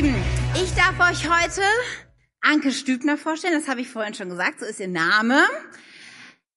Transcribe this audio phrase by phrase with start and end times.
[0.00, 0.14] Lieben,
[0.54, 1.62] ich darf euch heute
[2.40, 3.54] Anke Stübner vorstellen.
[3.54, 4.60] Das habe ich vorhin schon gesagt.
[4.60, 5.42] So ist ihr Name.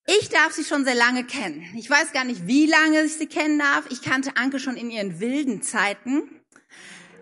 [0.05, 1.65] Ich darf sie schon sehr lange kennen.
[1.75, 3.85] Ich weiß gar nicht, wie lange ich sie kennen darf.
[3.89, 6.29] Ich kannte Anke schon in ihren wilden Zeiten.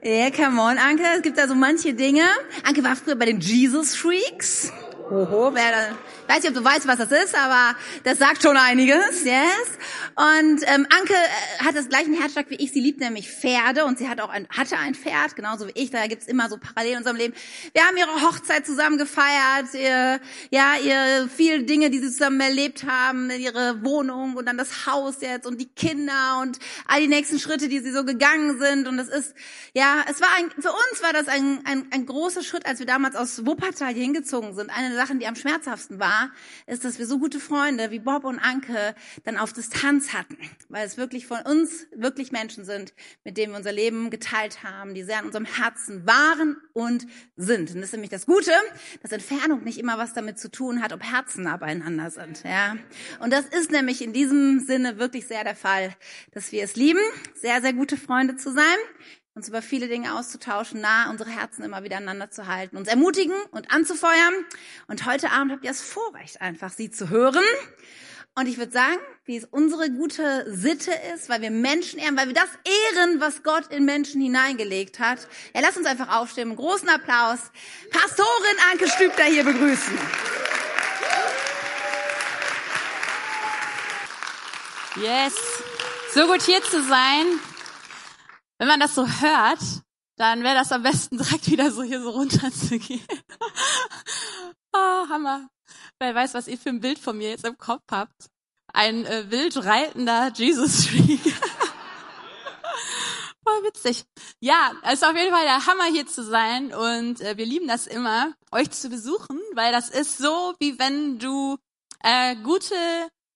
[0.03, 1.03] Yeah, come on, Anke.
[1.15, 2.25] Es gibt da so manche Dinge.
[2.65, 4.73] Anke war früher bei den Jesus Freaks.
[5.09, 5.97] Hoho, wer da,
[6.29, 9.79] ich weiß nicht, ob du weißt, was das ist, aber das sagt schon einiges, yes.
[10.15, 12.71] Und ähm, Anke äh, hat das gleichen Herzschlag wie ich.
[12.71, 15.89] Sie liebt nämlich Pferde und sie hat auch ein, hatte ein Pferd, genauso wie ich.
[15.89, 17.33] Da gibt's immer so Parallelen in unserem Leben.
[17.73, 20.19] Wir haben ihre Hochzeit zusammen gefeiert, ihr,
[20.51, 25.21] ja, ihr viele Dinge, die sie zusammen erlebt haben, ihre Wohnung und dann das Haus
[25.21, 28.87] jetzt und die Kinder und all die nächsten Schritte, die sie so gegangen sind.
[28.87, 29.33] Und das ist,
[29.73, 32.85] ja, es war ein, für uns war das ein, ein, ein großer Schritt, als wir
[32.85, 34.69] damals aus Wuppertal hier hingezogen sind.
[34.69, 36.18] Eine Sachen, die am schmerzhaftesten war,
[36.67, 40.37] ist, dass wir so gute Freunde wie Bob und Anke dann auf Distanz hatten,
[40.69, 44.93] weil es wirklich von uns wirklich Menschen sind, mit denen wir unser Leben geteilt haben,
[44.93, 47.05] die sehr an unserem Herzen waren und
[47.35, 47.71] sind.
[47.71, 48.51] Und das ist nämlich das Gute,
[49.01, 52.43] dass Entfernung nicht immer was damit zu tun hat, ob Herzen nah beieinander sind.
[52.43, 52.75] Ja,
[53.19, 55.95] und das ist nämlich in diesem Sinne wirklich sehr der Fall,
[56.31, 57.01] dass wir es lieben,
[57.35, 58.77] sehr sehr gute Freunde zu sein
[59.35, 63.35] uns über viele Dinge auszutauschen, nah unsere Herzen immer wieder aneinander zu halten, uns ermutigen
[63.51, 64.33] und anzufeuern.
[64.87, 67.43] Und heute Abend habt ihr das Vorrecht, einfach sie zu hören.
[68.35, 72.27] Und ich würde sagen, wie es unsere gute Sitte ist, weil wir Menschen ehren, weil
[72.27, 72.49] wir das
[72.95, 75.27] ehren, was Gott in Menschen hineingelegt hat.
[75.53, 76.55] Ja, lass uns einfach aufstehen.
[76.55, 77.39] Großen Applaus.
[77.91, 79.97] Pastorin Anke Stübner hier begrüßen.
[85.01, 85.33] Yes.
[86.13, 87.25] So gut hier zu sein.
[88.59, 89.59] Wenn man das so hört,
[90.17, 93.01] dann wäre das am besten direkt wieder so hier so runter zu gehen.
[94.73, 94.77] oh,
[95.09, 95.49] Hammer.
[95.97, 98.29] Wer weiß, was ihr für ein Bild von mir jetzt im Kopf habt.
[98.71, 101.17] Ein äh, wild reitender Jesus Tree.
[103.43, 104.05] Voll witzig.
[104.39, 107.67] Ja, es ist auf jeden Fall der Hammer hier zu sein und äh, wir lieben
[107.67, 111.57] das immer, euch zu besuchen, weil das ist so, wie wenn du
[112.03, 112.75] äh, gute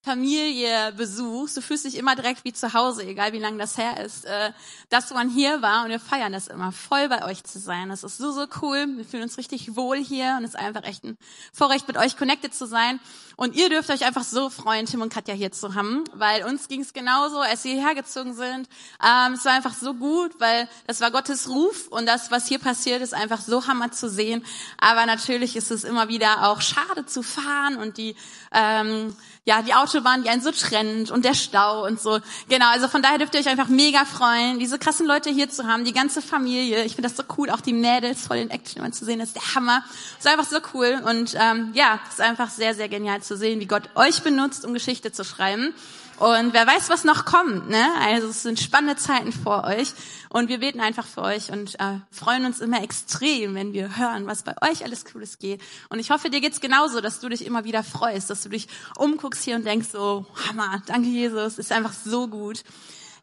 [0.04, 4.04] Familie besuchst, du fühlst dich immer direkt wie zu Hause, egal wie lange das her
[4.04, 4.52] ist, äh,
[4.90, 7.88] dass man hier war und wir feiern das immer, voll bei euch zu sein.
[7.88, 8.86] Das ist so, so cool.
[8.98, 11.18] Wir fühlen uns richtig wohl hier und es ist einfach echt ein
[11.54, 13.00] Vorrecht, mit euch connected zu sein.
[13.36, 16.68] Und ihr dürft euch einfach so freuen, Tim und Katja hier zu haben, weil uns
[16.68, 18.68] ging es genauso, als wir hierher gezogen sind.
[19.04, 22.60] Ähm, es war einfach so gut, weil das war Gottes Ruf und das, was hier
[22.60, 24.46] passiert, ist einfach so hammer zu sehen.
[24.78, 28.16] Aber natürlich ist es immer wieder auch schade zu fahren und die
[28.52, 32.20] ähm, ja, die Autobahn, die einen so trennt und der Stau und so.
[32.48, 35.68] Genau, also von daher dürft ihr euch einfach mega freuen, diese krassen Leute hier zu
[35.68, 36.84] haben, die ganze Familie.
[36.86, 39.30] Ich finde das so cool, auch die Mädels voll in Action immer zu sehen, das
[39.30, 39.84] ist der Hammer.
[40.18, 43.66] ist einfach so cool und ähm, ja, ist einfach sehr, sehr genial zu sehen, wie
[43.66, 45.74] Gott euch benutzt, um Geschichte zu schreiben.
[46.20, 47.86] Und wer weiß, was noch kommt, ne?
[48.00, 49.94] Also es sind spannende Zeiten vor euch
[50.30, 54.28] und wir beten einfach für euch und äh, freuen uns immer extrem, wenn wir hören,
[54.28, 55.62] was bei euch alles Cooles geht.
[55.90, 58.68] Und ich hoffe, dir geht's genauso, dass du dich immer wieder freust, dass du dich
[58.98, 62.64] umguckst hier und denkst so, Hammer, danke Jesus, ist einfach so gut.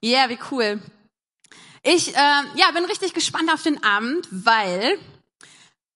[0.02, 0.82] Yeah, wie cool.
[1.82, 4.98] Ich äh, ja, bin richtig gespannt auf den Abend, weil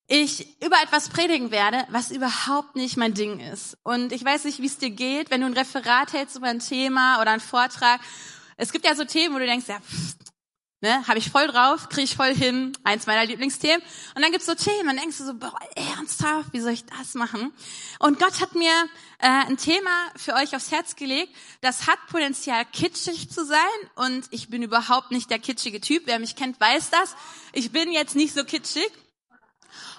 [0.07, 3.79] ich über etwas predigen werde, was überhaupt nicht mein Ding ist.
[3.83, 6.59] Und ich weiß nicht, wie es dir geht, wenn du ein Referat hältst über ein
[6.59, 8.01] Thema oder einen Vortrag.
[8.57, 10.17] Es gibt ja so Themen, wo du denkst, ja, pff,
[10.85, 13.83] ne, habe ich voll drauf, kriege ich voll hin, eins meiner Lieblingsthemen.
[14.15, 17.15] Und dann gibt's so Themen, dann denkst du so, boah, ernsthaft, wie soll ich das
[17.15, 17.53] machen?
[17.99, 18.71] Und Gott hat mir
[19.19, 23.59] äh, ein Thema für euch aufs Herz gelegt, das hat Potenzial kitschig zu sein
[23.95, 26.03] und ich bin überhaupt nicht der kitschige Typ.
[26.05, 27.17] Wer mich kennt, weiß das.
[27.53, 28.91] Ich bin jetzt nicht so kitschig.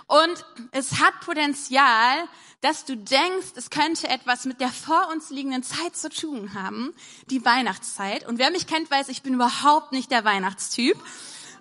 [0.07, 2.27] Und es hat Potenzial,
[2.61, 6.93] dass du denkst, es könnte etwas mit der vor uns liegenden Zeit zu tun haben,
[7.29, 8.27] die Weihnachtszeit.
[8.27, 10.97] Und wer mich kennt, weiß, ich bin überhaupt nicht der Weihnachtstyp.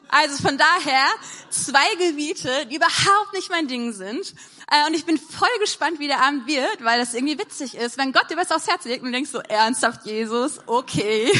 [0.09, 1.07] Also von daher
[1.51, 4.35] zwei Gebiete, die überhaupt nicht mein Ding sind.
[4.71, 7.99] Äh, und ich bin voll gespannt, wie der Abend wird, weil das irgendwie witzig ist,
[7.99, 11.31] wenn Gott dir was aufs Herz legt und du denkst so, ernsthaft, Jesus, okay.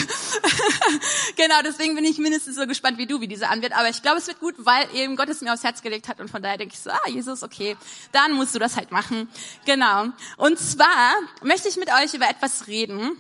[1.37, 3.73] genau, deswegen bin ich mindestens so gespannt wie du, wie dieser Abend wird.
[3.73, 6.21] Aber ich glaube, es wird gut, weil eben Gott es mir aufs Herz gelegt hat
[6.21, 7.77] und von daher denke ich so, ah, Jesus, okay,
[8.13, 9.29] dann musst du das halt machen.
[9.65, 10.07] Genau.
[10.37, 13.17] Und zwar möchte ich mit euch über etwas reden,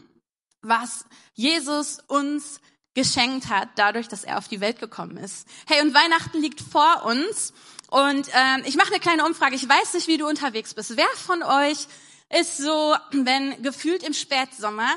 [0.62, 2.61] was Jesus uns
[2.94, 5.46] geschenkt hat, dadurch, dass er auf die Welt gekommen ist.
[5.67, 7.52] Hey, und Weihnachten liegt vor uns
[7.88, 9.55] und ähm, ich mache eine kleine Umfrage.
[9.56, 10.96] Ich weiß nicht, wie du unterwegs bist.
[10.96, 11.87] Wer von euch
[12.41, 14.88] ist so, wenn gefühlt im Spätsommer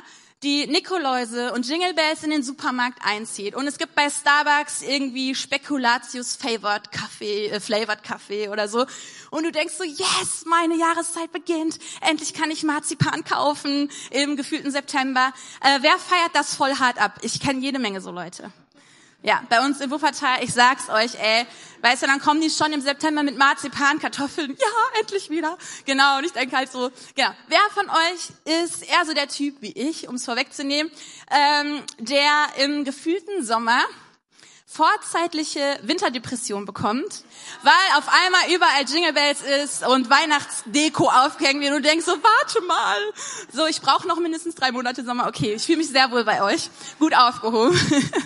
[0.43, 5.33] die Nikoläuse und Jingle Bells in den Supermarkt einzieht und es gibt bei Starbucks irgendwie
[5.33, 8.85] Spekulatius Favored Kaffee, äh, Flavored Kaffee oder so
[9.31, 14.71] und du denkst so, yes, meine Jahreszeit beginnt, endlich kann ich Marzipan kaufen im gefühlten
[14.71, 15.33] September.
[15.61, 17.19] Äh, wer feiert das voll hart ab?
[17.23, 18.51] Ich kenne jede Menge so Leute.
[19.23, 21.45] Ja, bei uns im Wuppertal, ich sag's euch, ey,
[21.81, 25.57] weißt du, dann kommen die schon im September mit Marzipan, Kartoffeln, ja, endlich wieder.
[25.85, 27.31] Genau, und ich denke halt so, genau.
[27.47, 30.91] Wer von euch ist eher so der Typ wie ich, um es vorwegzunehmen,
[31.31, 32.29] ähm, der
[32.63, 33.81] im gefühlten Sommer
[34.69, 37.23] vorzeitliche Winterdepression bekommt,
[37.63, 42.11] weil auf einmal überall Jingle Bells ist und Weihnachtsdeko aufgehängt wird und du denkst so,
[42.11, 42.97] warte mal,
[43.53, 45.27] so ich brauche noch mindestens drei Monate Sommer.
[45.27, 46.69] Okay, ich fühle mich sehr wohl bei euch,
[46.99, 47.79] gut aufgehoben,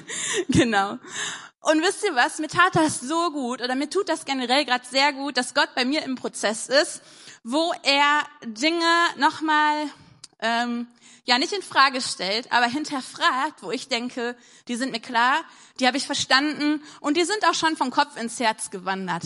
[0.49, 0.97] genau.
[1.61, 4.83] Und wisst ihr was, mir tat das so gut oder mir tut das generell gerade
[4.89, 7.03] sehr gut, dass Gott bei mir im Prozess ist,
[7.43, 8.83] wo er Dinge
[9.17, 9.87] nochmal
[10.41, 10.87] ähm,
[11.31, 14.35] ja nicht in Frage stellt, aber hinterfragt, wo ich denke,
[14.67, 15.45] die sind mir klar,
[15.79, 19.23] die habe ich verstanden und die sind auch schon vom Kopf ins Herz gewandert.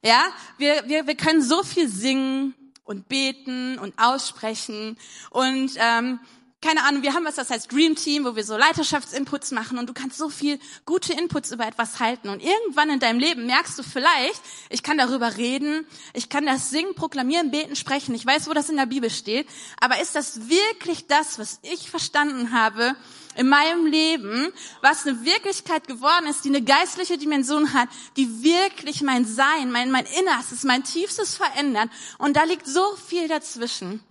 [0.00, 0.22] Ja,
[0.56, 4.96] wir, wir, wir können so viel singen und beten und aussprechen
[5.30, 6.20] und ähm,
[6.60, 9.88] keine Ahnung, wir haben was, das heißt Dream Team, wo wir so Leiterschaftsinputs machen und
[9.88, 13.78] du kannst so viel gute Inputs über etwas halten und irgendwann in deinem Leben merkst
[13.78, 18.48] du vielleicht, ich kann darüber reden, ich kann das singen, proklamieren, beten, sprechen, ich weiß,
[18.48, 19.46] wo das in der Bibel steht,
[19.80, 22.96] aber ist das wirklich das, was ich verstanden habe
[23.36, 24.52] in meinem Leben,
[24.82, 29.92] was eine Wirklichkeit geworden ist, die eine geistliche Dimension hat, die wirklich mein Sein, mein,
[29.92, 31.88] mein Innerstes, mein Tiefstes verändert
[32.18, 34.02] und da liegt so viel dazwischen.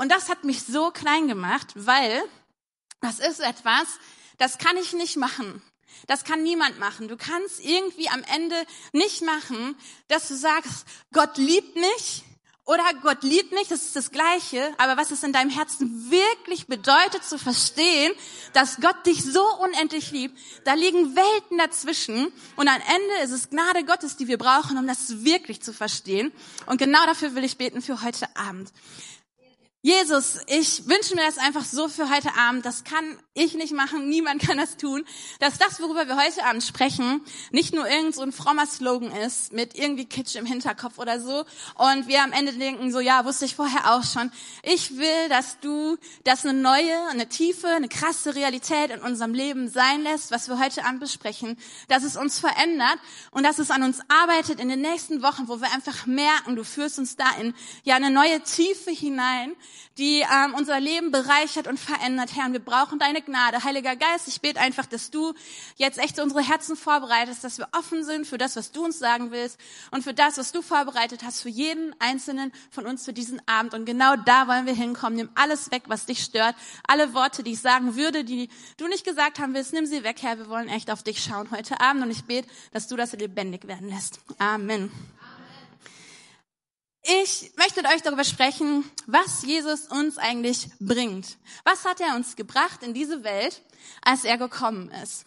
[0.00, 2.22] Und das hat mich so klein gemacht, weil
[3.02, 3.86] das ist etwas,
[4.38, 5.60] das kann ich nicht machen.
[6.06, 7.06] Das kann niemand machen.
[7.06, 8.56] Du kannst irgendwie am Ende
[8.94, 9.76] nicht machen,
[10.08, 12.24] dass du sagst, Gott liebt mich
[12.64, 16.66] oder Gott liebt mich, das ist das Gleiche, aber was es in deinem Herzen wirklich
[16.66, 18.14] bedeutet zu verstehen,
[18.54, 23.50] dass Gott dich so unendlich liebt, da liegen Welten dazwischen und am Ende ist es
[23.50, 26.32] Gnade Gottes, die wir brauchen, um das wirklich zu verstehen.
[26.64, 28.72] Und genau dafür will ich beten für heute Abend.
[29.82, 32.66] Jesus, ich wünsche mir das einfach so für heute Abend.
[32.66, 35.06] Das kann ich nicht machen, niemand kann das tun.
[35.38, 39.54] Dass das, worüber wir heute Abend sprechen, nicht nur irgend so ein frommer Slogan ist,
[39.54, 41.46] mit irgendwie Kitsch im Hinterkopf oder so.
[41.76, 44.30] Und wir am Ende denken so, ja, wusste ich vorher auch schon.
[44.62, 49.70] Ich will, dass du das eine neue, eine tiefe, eine krasse Realität in unserem Leben
[49.70, 51.56] sein lässt, was wir heute Abend besprechen.
[51.88, 52.98] Dass es uns verändert
[53.30, 56.64] und dass es an uns arbeitet in den nächsten Wochen, wo wir einfach merken, du
[56.64, 57.54] führst uns da in
[57.84, 59.56] ja eine neue Tiefe hinein
[59.98, 62.46] die ähm, unser Leben bereichert und verändert, Herr.
[62.46, 63.64] Und wir brauchen deine Gnade.
[63.64, 65.34] Heiliger Geist, ich bete einfach, dass du
[65.76, 69.30] jetzt echt unsere Herzen vorbereitest, dass wir offen sind für das, was du uns sagen
[69.30, 69.58] willst
[69.90, 73.74] und für das, was du vorbereitet hast für jeden Einzelnen von uns für diesen Abend.
[73.74, 75.16] Und genau da wollen wir hinkommen.
[75.16, 76.54] Nimm alles weg, was dich stört.
[76.86, 80.16] Alle Worte, die ich sagen würde, die du nicht gesagt haben willst, nimm sie weg,
[80.22, 80.38] Herr.
[80.38, 82.04] Wir wollen echt auf dich schauen heute Abend.
[82.04, 84.20] Und ich bete, dass du das lebendig werden lässt.
[84.38, 84.90] Amen.
[87.02, 91.38] Ich möchte mit euch darüber sprechen, was Jesus uns eigentlich bringt.
[91.64, 93.62] Was hat er uns gebracht in diese Welt,
[94.02, 95.24] als er gekommen ist?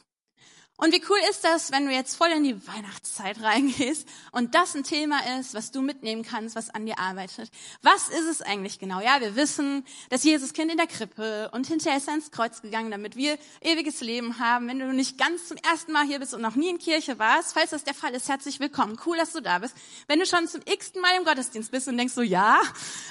[0.84, 4.76] Und wie cool ist das, wenn du jetzt voll in die Weihnachtszeit reingehst und das
[4.76, 7.50] ein Thema ist, was du mitnehmen kannst, was an dir arbeitet.
[7.84, 9.00] Was ist es eigentlich genau?
[9.00, 12.62] Ja, wir wissen, dass Jesus Kind in der Krippe und hinterher ist er ins Kreuz
[12.62, 14.68] gegangen, damit wir ewiges Leben haben.
[14.68, 17.54] Wenn du nicht ganz zum ersten Mal hier bist und noch nie in Kirche warst,
[17.54, 19.00] falls das der Fall ist, herzlich willkommen.
[19.06, 19.78] Cool, dass du da bist.
[20.08, 22.62] Wenn du schon zum x-ten Mal im Gottesdienst bist und denkst so, ja,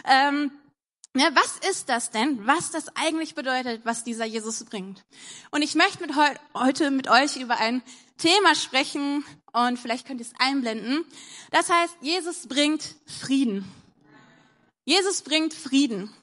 [0.04, 0.52] ähm,
[1.14, 5.04] ja, was ist das denn, was das eigentlich bedeutet, was dieser Jesus bringt?
[5.50, 7.82] Und ich möchte mit heu heute mit euch über ein
[8.16, 11.04] Thema sprechen und vielleicht könnt ihr es einblenden.
[11.50, 13.70] Das heißt, Jesus bringt Frieden.
[14.84, 16.14] Jesus bringt Frieden.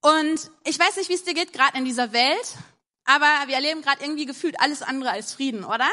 [0.00, 2.56] Und ich weiß nicht, wie es dir geht gerade in dieser Welt,
[3.04, 5.88] aber wir erleben gerade irgendwie gefühlt alles andere als Frieden, oder?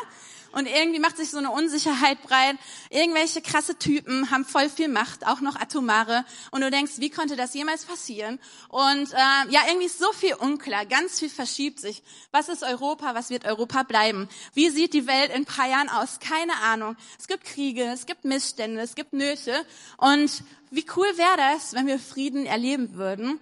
[0.58, 2.56] Und irgendwie macht sich so eine Unsicherheit breit.
[2.90, 6.26] Irgendwelche krasse Typen haben voll viel Macht, auch noch atomare.
[6.50, 8.40] Und du denkst, wie konnte das jemals passieren?
[8.68, 12.02] Und äh, ja, irgendwie ist so viel unklar, ganz viel verschiebt sich.
[12.32, 13.14] Was ist Europa?
[13.14, 14.28] Was wird Europa bleiben?
[14.56, 16.20] Wie sieht die Welt in ein paar Jahren aus?
[16.20, 16.98] Keine Ahnung.
[17.20, 19.64] Es gibt Kriege, es gibt Missstände, es gibt Nöte.
[19.98, 23.40] Und wie cool wäre das, wenn wir Frieden erleben würden?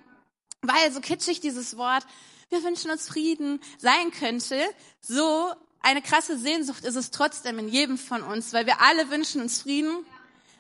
[0.62, 2.06] Weil so kitschig dieses Wort
[2.50, 4.62] wir wünschen uns Frieden sein könnte,
[5.02, 5.52] so
[5.86, 9.62] eine krasse Sehnsucht ist es trotzdem in jedem von uns, weil wir alle wünschen uns
[9.62, 10.04] Frieden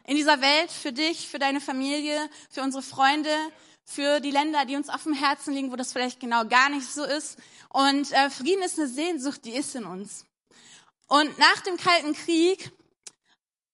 [0.05, 3.35] in dieser Welt, für dich, für deine Familie, für unsere Freunde,
[3.83, 6.85] für die Länder, die uns auf dem Herzen liegen, wo das vielleicht genau gar nicht
[6.87, 7.39] so ist.
[7.69, 10.25] Und äh, Frieden ist eine Sehnsucht, die ist in uns.
[11.07, 12.71] Und nach dem Kalten Krieg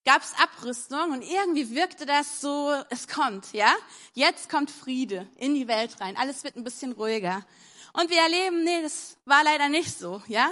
[0.06, 3.74] gab es Abrüstung und irgendwie wirkte das so, es kommt, ja?
[4.14, 6.16] Jetzt kommt Friede in die Welt rein.
[6.16, 7.46] Alles wird ein bisschen ruhiger.
[7.94, 10.50] Und wir erleben, nee, das war leider nicht so, ja?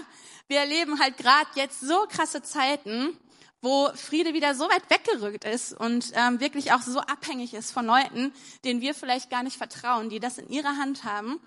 [0.50, 3.15] Wir erleben halt gerade jetzt so krasse Zeiten,
[3.62, 7.86] wo Friede wieder so weit weggerückt ist und ähm, wirklich auch so abhängig ist von
[7.86, 8.34] Leuten,
[8.65, 11.39] denen wir vielleicht gar nicht vertrauen, die das in ihrer Hand haben.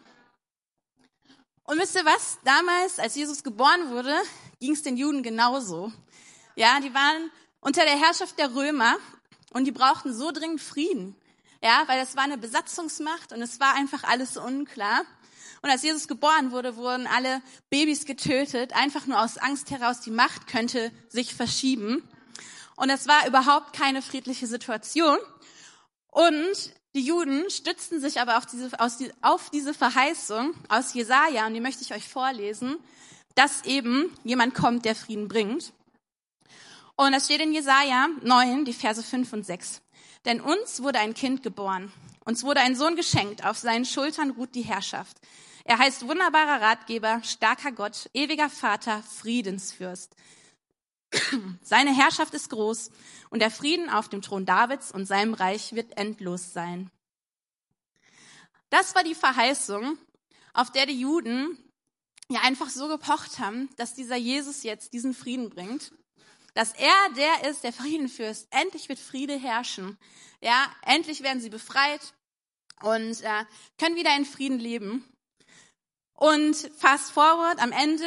[1.64, 2.38] Und wisst ihr was?
[2.44, 4.14] Damals, als Jesus geboren wurde,
[4.60, 5.92] ging es den Juden genauso.
[6.54, 7.30] Ja, die waren
[7.60, 8.96] unter der Herrschaft der Römer
[9.52, 11.16] und die brauchten so dringend Frieden.
[11.62, 15.02] Ja, weil das war eine Besatzungsmacht und es war einfach alles unklar.
[15.62, 17.40] Und als Jesus geboren wurde, wurden alle
[17.70, 22.02] Babys getötet, einfach nur aus Angst heraus, die Macht könnte sich verschieben.
[22.74, 25.18] Und es war überhaupt keine friedliche Situation.
[26.08, 28.70] Und die Juden stützten sich aber auf diese,
[29.22, 32.76] auf diese Verheißung aus Jesaja, und die möchte ich euch vorlesen,
[33.36, 35.72] dass eben jemand kommt, der Frieden bringt.
[36.96, 39.80] Und das steht in Jesaja 9, die Verse 5 und 6.
[40.24, 41.92] Denn uns wurde ein Kind geboren.
[42.24, 43.44] Uns wurde ein Sohn geschenkt.
[43.44, 45.16] Auf seinen Schultern ruht die Herrschaft.
[45.64, 50.16] Er heißt wunderbarer Ratgeber, starker Gott, ewiger Vater, Friedensfürst.
[51.62, 52.90] Seine Herrschaft ist groß
[53.30, 56.90] und der Frieden auf dem Thron Davids und seinem Reich wird endlos sein.
[58.70, 59.98] Das war die Verheißung,
[60.54, 61.58] auf der die Juden
[62.28, 65.92] ja einfach so gepocht haben, dass dieser Jesus jetzt diesen Frieden bringt,
[66.54, 68.48] dass er der ist, der Frieden fürst.
[68.50, 69.98] Endlich wird Friede herrschen.
[70.40, 72.14] Ja, endlich werden sie befreit
[72.82, 73.44] und äh,
[73.78, 75.04] können wieder in Frieden leben.
[76.22, 78.06] Und fast forward am Ende,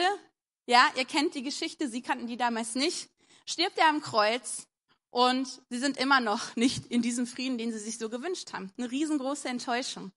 [0.67, 3.09] ja, ihr kennt die Geschichte, sie kannten die damals nicht,
[3.45, 4.67] stirbt er am Kreuz
[5.09, 8.71] und sie sind immer noch nicht in diesem Frieden, den sie sich so gewünscht haben.
[8.77, 10.13] Eine riesengroße Enttäuschung.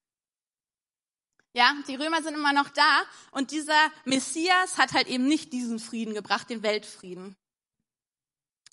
[1.55, 3.02] Ja, die Römer sind immer noch da
[3.33, 7.35] und dieser Messias hat halt eben nicht diesen Frieden gebracht, den Weltfrieden.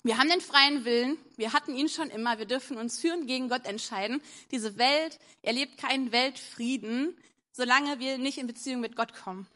[0.04, 3.26] Wir haben den freien Willen, wir hatten ihn schon immer, wir dürfen uns für und
[3.26, 4.22] gegen Gott entscheiden.
[4.52, 7.18] Diese Welt erlebt keinen Weltfrieden,
[7.56, 9.46] solange wir nicht in Beziehung mit Gott kommen.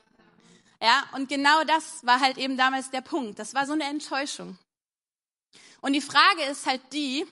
[0.83, 3.38] Ja, und genau das war halt eben damals der Punkt.
[3.38, 4.59] Das war so eine Enttäuschung.
[5.83, 7.26] Und die Frage ist halt die,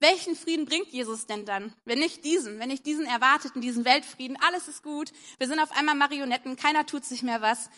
[0.00, 1.74] welchen Frieden bringt Jesus denn dann?
[1.84, 5.72] Wenn nicht diesen, wenn nicht diesen erwarteten, diesen Weltfrieden, alles ist gut, wir sind auf
[5.72, 7.68] einmal Marionetten, keiner tut sich mehr was.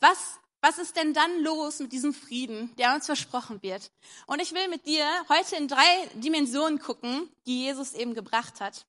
[0.00, 3.90] Was, was ist denn dann los mit diesem Frieden, der uns versprochen wird?
[4.26, 8.86] Und ich will mit dir heute in drei Dimensionen gucken, die Jesus eben gebracht hat.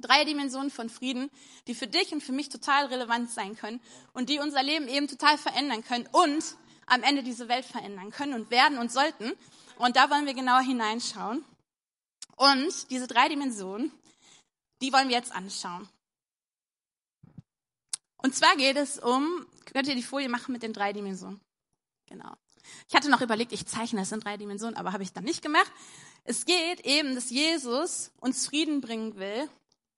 [0.00, 1.30] Drei Dimensionen von Frieden,
[1.66, 3.80] die für dich und für mich total relevant sein können
[4.12, 8.34] und die unser Leben eben total verändern können und am Ende diese Welt verändern können
[8.34, 9.32] und werden und sollten.
[9.78, 11.44] Und da wollen wir genauer hineinschauen.
[12.36, 13.92] Und diese drei Dimensionen,
[14.82, 15.88] die wollen wir jetzt anschauen.
[18.16, 21.40] Und zwar geht es um, könnt ihr die Folie machen mit den drei Dimensionen?
[22.06, 22.34] Genau.
[22.88, 25.42] Ich hatte noch überlegt, ich zeichne es in drei Dimensionen, aber habe ich dann nicht
[25.42, 25.70] gemacht.
[26.24, 29.48] Es geht eben, dass Jesus uns Frieden bringen will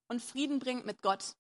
[0.08, 1.34] und Frieden bringt mit Gott.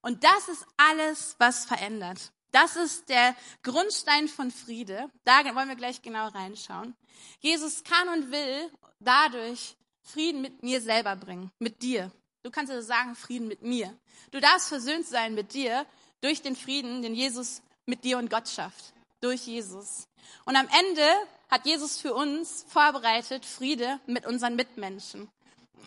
[0.00, 2.32] Und das ist alles, was verändert.
[2.50, 5.10] Das ist der Grundstein von Friede.
[5.24, 6.94] Da wollen wir gleich genau reinschauen.
[7.40, 8.70] Jesus kann und will
[9.00, 12.10] dadurch Frieden mit mir selber bringen, mit dir.
[12.42, 13.96] Du kannst also sagen, Frieden mit mir.
[14.32, 15.86] Du darfst versöhnt sein mit dir
[16.20, 18.92] durch den Frieden, den Jesus mit dir und Gott schafft.
[19.20, 20.08] Durch Jesus.
[20.44, 21.06] Und am Ende
[21.48, 25.30] hat Jesus für uns vorbereitet Friede mit unseren Mitmenschen.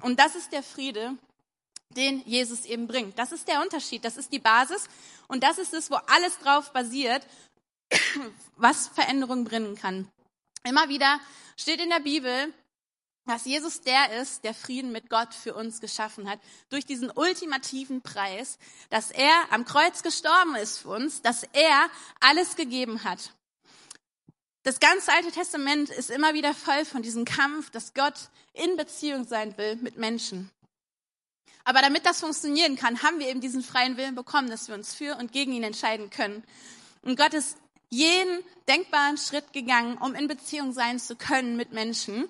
[0.01, 1.17] Und das ist der Friede,
[1.89, 3.17] den Jesus eben bringt.
[3.17, 4.85] Das ist der Unterschied, das ist die Basis
[5.27, 7.25] und das ist es, wo alles drauf basiert,
[8.55, 10.09] was Veränderung bringen kann.
[10.63, 11.19] Immer wieder
[11.57, 12.53] steht in der Bibel,
[13.25, 16.39] dass Jesus der ist, der Frieden mit Gott für uns geschaffen hat,
[16.69, 21.89] durch diesen ultimativen Preis, dass er am Kreuz gestorben ist für uns, dass er
[22.19, 23.31] alles gegeben hat.
[24.63, 29.25] Das ganze Alte Testament ist immer wieder voll von diesem Kampf, dass Gott in Beziehung
[29.25, 30.51] sein will mit Menschen.
[31.65, 34.93] Aber damit das funktionieren kann, haben wir eben diesen freien Willen bekommen, dass wir uns
[34.93, 36.43] für und gegen ihn entscheiden können.
[37.01, 37.57] Und Gott ist
[37.89, 42.29] jeden denkbaren Schritt gegangen, um in Beziehung sein zu können mit Menschen.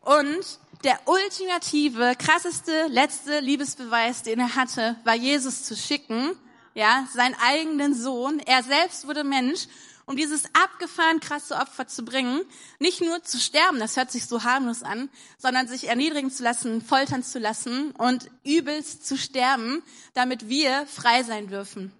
[0.00, 6.30] Und der ultimative, krasseste, letzte Liebesbeweis, den er hatte, war Jesus zu schicken,
[6.74, 8.40] ja, seinen eigenen Sohn.
[8.46, 9.66] Er selbst wurde Mensch
[10.10, 12.40] um dieses abgefahren krasse Opfer zu bringen,
[12.80, 16.82] nicht nur zu sterben, das hört sich so harmlos an, sondern sich erniedrigen zu lassen,
[16.82, 21.92] foltern zu lassen und übelst zu sterben, damit wir frei sein dürfen.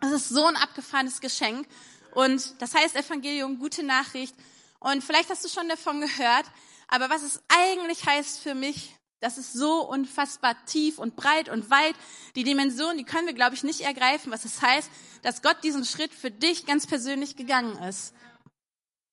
[0.00, 1.66] Das ist so ein abgefahrenes Geschenk.
[2.12, 4.36] Und das heißt Evangelium, gute Nachricht.
[4.78, 6.46] Und vielleicht hast du schon davon gehört,
[6.86, 11.70] aber was es eigentlich heißt für mich, das ist so unfassbar tief und breit und
[11.70, 11.94] weit.
[12.36, 14.90] Die Dimension, die können wir, glaube ich, nicht ergreifen, was es heißt,
[15.22, 18.14] dass Gott diesen Schritt für dich ganz persönlich gegangen ist.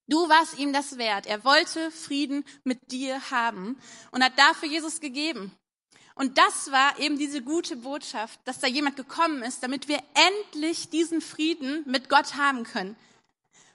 [0.07, 1.25] Du warst ihm das wert.
[1.25, 3.77] Er wollte Frieden mit dir haben
[4.11, 5.51] und hat dafür Jesus gegeben.
[6.13, 10.89] Und das war eben diese gute Botschaft, dass da jemand gekommen ist, damit wir endlich
[10.89, 12.95] diesen Frieden mit Gott haben können.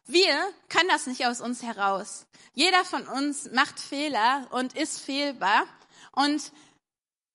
[0.06, 0.34] Wir
[0.68, 2.26] können das nicht aus uns heraus.
[2.54, 5.66] Jeder von uns macht Fehler und ist fehlbar.
[6.12, 6.52] Und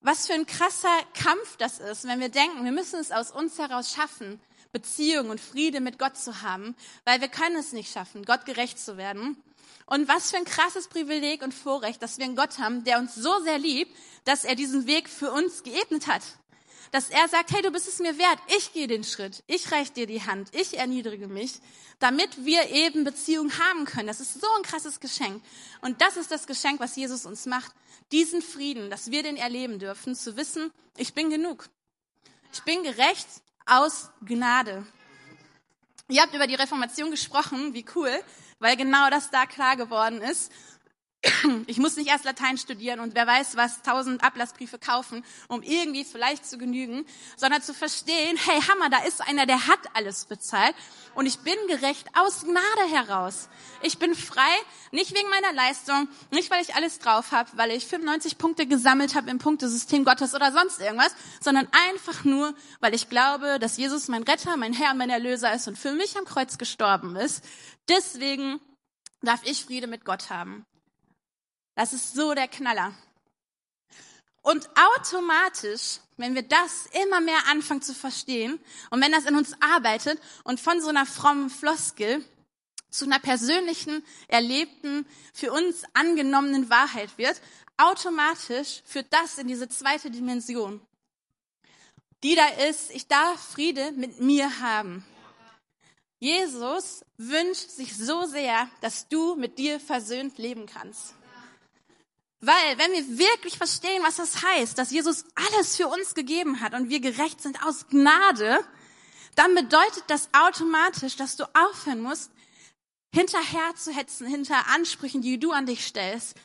[0.00, 3.58] was für ein krasser Kampf das ist, wenn wir denken, wir müssen es aus uns
[3.58, 4.40] heraus schaffen,
[4.72, 8.78] Beziehung und Friede mit Gott zu haben, weil wir können es nicht schaffen, Gott gerecht
[8.78, 9.42] zu werden.
[9.86, 13.14] Und was für ein krasses Privileg und Vorrecht, dass wir einen Gott haben, der uns
[13.14, 16.22] so sehr liebt, dass er diesen Weg für uns geebnet hat.
[16.96, 19.92] Dass er sagt, hey, du bist es mir wert, ich gehe den Schritt, ich reich
[19.92, 21.60] dir die Hand, ich erniedrige mich,
[21.98, 24.06] damit wir eben Beziehung haben können.
[24.06, 25.44] Das ist so ein krasses Geschenk.
[25.82, 27.70] Und das ist das Geschenk, was Jesus uns macht.
[28.12, 31.68] Diesen Frieden, dass wir den erleben dürfen, zu wissen, ich bin genug.
[32.54, 33.28] Ich bin gerecht
[33.66, 34.86] aus Gnade.
[36.08, 38.22] Ihr habt über die Reformation gesprochen, wie cool,
[38.58, 40.50] weil genau das da klar geworden ist.
[41.66, 46.04] Ich muss nicht erst Latein studieren und wer weiß was, tausend Ablassbriefe kaufen, um irgendwie
[46.04, 47.06] vielleicht zu genügen,
[47.36, 50.74] sondern zu verstehen, hey Hammer, da ist einer, der hat alles bezahlt
[51.14, 53.48] und ich bin gerecht aus Gnade heraus.
[53.82, 54.42] Ich bin frei,
[54.90, 59.14] nicht wegen meiner Leistung, nicht weil ich alles drauf habe, weil ich 95 Punkte gesammelt
[59.14, 64.08] habe im Punktesystem Gottes oder sonst irgendwas, sondern einfach nur, weil ich glaube, dass Jesus
[64.08, 67.44] mein Retter, mein Herr, mein Erlöser ist und für mich am Kreuz gestorben ist.
[67.88, 68.60] Deswegen
[69.22, 70.66] darf ich Friede mit Gott haben.
[71.76, 72.92] Das ist so der Knaller.
[74.42, 78.58] Und automatisch, wenn wir das immer mehr anfangen zu verstehen
[78.90, 82.24] und wenn das in uns arbeitet und von so einer frommen Floskel
[82.88, 85.04] zu einer persönlichen, erlebten,
[85.34, 87.42] für uns angenommenen Wahrheit wird,
[87.76, 90.80] automatisch führt das in diese zweite Dimension,
[92.22, 95.04] die da ist, ich darf Friede mit mir haben.
[96.20, 101.15] Jesus wünscht sich so sehr, dass du mit dir versöhnt leben kannst.
[102.46, 106.74] Weil, wenn wir wirklich verstehen, was das heißt, dass Jesus alles für uns gegeben hat
[106.74, 108.64] und wir gerecht sind aus Gnade,
[109.34, 112.30] dann bedeutet das automatisch, dass du aufhören musst,
[113.12, 116.36] hinterher zu hetzen, hinter Ansprüchen, die du an dich stellst.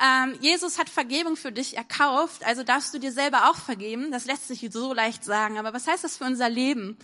[0.00, 4.12] Ähm, Jesus hat Vergebung für dich erkauft, also darfst du dir selber auch vergeben.
[4.12, 5.58] Das lässt sich so leicht sagen.
[5.58, 6.96] Aber was heißt das für unser Leben?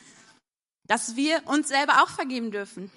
[0.86, 2.92] Dass wir uns selber auch vergeben dürfen.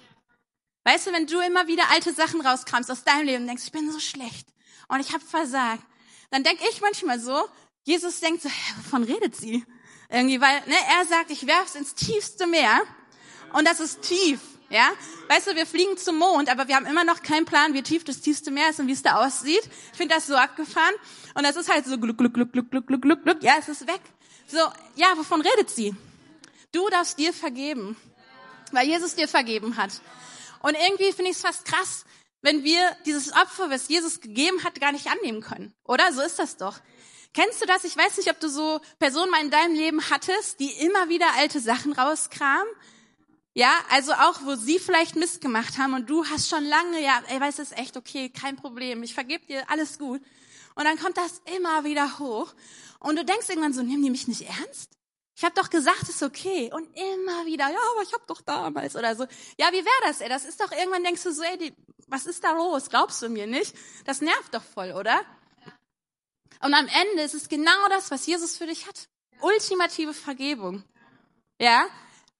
[0.84, 3.72] Weißt du, wenn du immer wieder alte Sachen rauskramst aus deinem Leben und denkst, ich
[3.72, 4.51] bin so schlecht,
[4.92, 5.82] und ich habe versagt.
[6.30, 7.48] Dann denke ich manchmal so,
[7.82, 9.64] Jesus denkt so, hä, wovon redet sie?
[10.10, 12.82] Irgendwie, weil ne, er sagt, ich werf's ins tiefste Meer
[13.54, 14.40] und das ist tief.
[14.68, 14.90] Ja,
[15.28, 18.04] weißt du, wir fliegen zum Mond, aber wir haben immer noch keinen Plan, wie tief
[18.04, 19.62] das tiefste Meer ist und wie es da aussieht.
[19.92, 20.94] Ich finde das so abgefahren
[21.34, 23.42] und das ist halt so gluck, gluck, gluck, gluck, gluck, gluck, gluck, gluck.
[23.42, 24.00] Ja, es ist weg.
[24.46, 24.58] So,
[24.96, 25.94] ja, wovon redet sie?
[26.70, 27.96] Du darfst dir vergeben,
[28.72, 30.00] weil Jesus dir vergeben hat.
[30.60, 32.04] Und irgendwie finde ich es fast krass,
[32.42, 35.72] wenn wir dieses Opfer, was Jesus gegeben hat, gar nicht annehmen können.
[35.84, 36.12] Oder?
[36.12, 36.78] So ist das doch.
[37.34, 37.84] Kennst du das?
[37.84, 41.26] Ich weiß nicht, ob du so Personen mal in deinem Leben hattest, die immer wieder
[41.36, 42.68] alte Sachen rauskramen.
[43.54, 47.22] Ja, also auch, wo sie vielleicht Mist gemacht haben und du hast schon lange, ja,
[47.28, 50.22] ey, weißt du, ist echt okay, kein Problem, ich vergebe dir, alles gut.
[50.74, 52.54] Und dann kommt das immer wieder hoch
[52.98, 54.92] und du denkst irgendwann so, nehmen die mich nicht ernst?
[55.34, 56.70] Ich habe doch gesagt, es ist okay.
[56.72, 59.24] Und immer wieder, ja, aber ich habe doch damals oder so.
[59.58, 60.28] Ja, wie wäre das, ey?
[60.28, 61.74] Das ist doch irgendwann denkst du so, ey, die,
[62.12, 62.90] was ist da los?
[62.90, 63.74] Glaubst du mir nicht?
[64.04, 65.20] Das nervt doch voll, oder?
[66.62, 69.08] Und am Ende ist es genau das, was Jesus für dich hat.
[69.40, 70.84] Ultimative Vergebung.
[71.58, 71.86] Ja?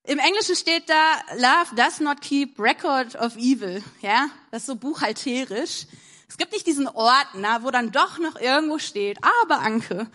[0.05, 3.83] Im Englischen steht da, love does not keep record of evil.
[4.03, 4.29] Ja?
[4.51, 5.87] Das ist so buchhalterisch.
[6.29, 10.11] Es gibt nicht diesen Ordner, wo dann doch noch irgendwo steht, aber Anke,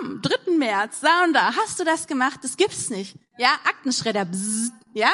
[0.00, 0.52] am 3.
[0.56, 2.40] März, da und da, hast du das gemacht?
[2.42, 3.16] Das gibt's nicht.
[3.38, 5.10] Ja, Aktenschredder, bzzz, ja.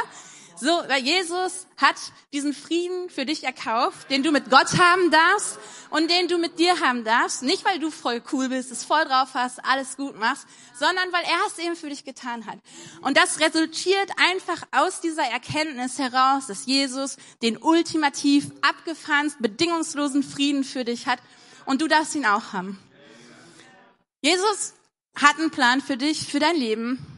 [0.59, 1.97] So, weil Jesus hat
[2.33, 5.59] diesen Frieden für dich erkauft, den du mit Gott haben darfst
[5.91, 7.43] und den du mit dir haben darfst.
[7.43, 11.25] Nicht, weil du voll cool bist, es voll drauf hast, alles gut machst, sondern weil
[11.25, 12.59] er es eben für dich getan hat.
[13.03, 20.65] Und das resultiert einfach aus dieser Erkenntnis heraus, dass Jesus den ultimativ abgefahrenst, bedingungslosen Frieden
[20.65, 21.19] für dich hat
[21.67, 22.79] und du darfst ihn auch haben.
[24.23, 24.73] Jesus
[25.15, 27.16] hat einen Plan für dich, für dein Leben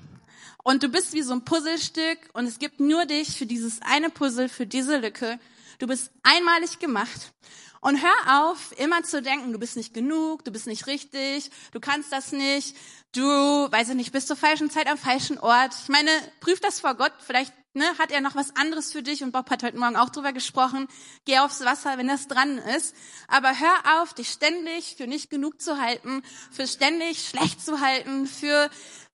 [0.69, 4.11] und du bist wie so ein Puzzlestück und es gibt nur dich für dieses eine
[4.11, 5.41] Puzzle, für diese Lücke.
[5.79, 7.33] Du bist einmalig gemacht.
[7.81, 11.81] Und hör auf, immer zu denken, du bist nicht genug, du bist nicht richtig, du
[11.81, 12.77] kannst das nicht,
[13.15, 15.75] du, weiß ich nicht, bist zur falschen Zeit am falschen Ort.
[15.85, 19.23] Ich meine, prüf das vor Gott, vielleicht ne, hat er noch was anderes für dich
[19.23, 20.87] und Bob hat heute Morgen auch drüber gesprochen.
[21.25, 22.95] Geh aufs Wasser, wenn das dran ist.
[23.29, 28.27] Aber hör auf, dich ständig für nicht genug zu halten, für ständig schlecht zu halten,
[28.27, 28.69] für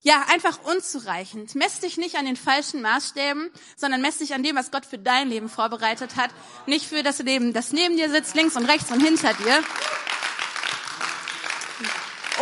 [0.05, 1.55] ja, einfach unzureichend.
[1.55, 4.99] Mess dich nicht an den falschen Maßstäben, sondern mess dich an dem, was Gott für
[4.99, 6.31] dein Leben vorbereitet hat,
[6.67, 9.64] nicht für das Leben, das neben dir sitzt, links und rechts und hinter dir.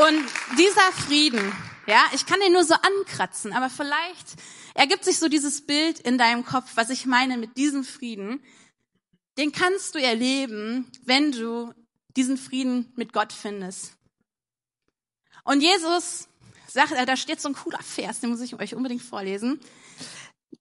[0.05, 0.25] Und
[0.59, 1.53] dieser Frieden,
[1.87, 4.35] ja, ich kann den nur so ankratzen, aber vielleicht
[4.75, 8.43] ergibt sich so dieses Bild in deinem Kopf, was ich meine mit diesem Frieden.
[9.39, 11.73] Den kannst du erleben, wenn du
[12.17, 13.93] diesen Frieden mit Gott findest.
[15.45, 16.29] Und Jesus
[16.73, 19.61] sagt, da steht so ein cooler Vers, den muss ich euch unbedingt vorlesen.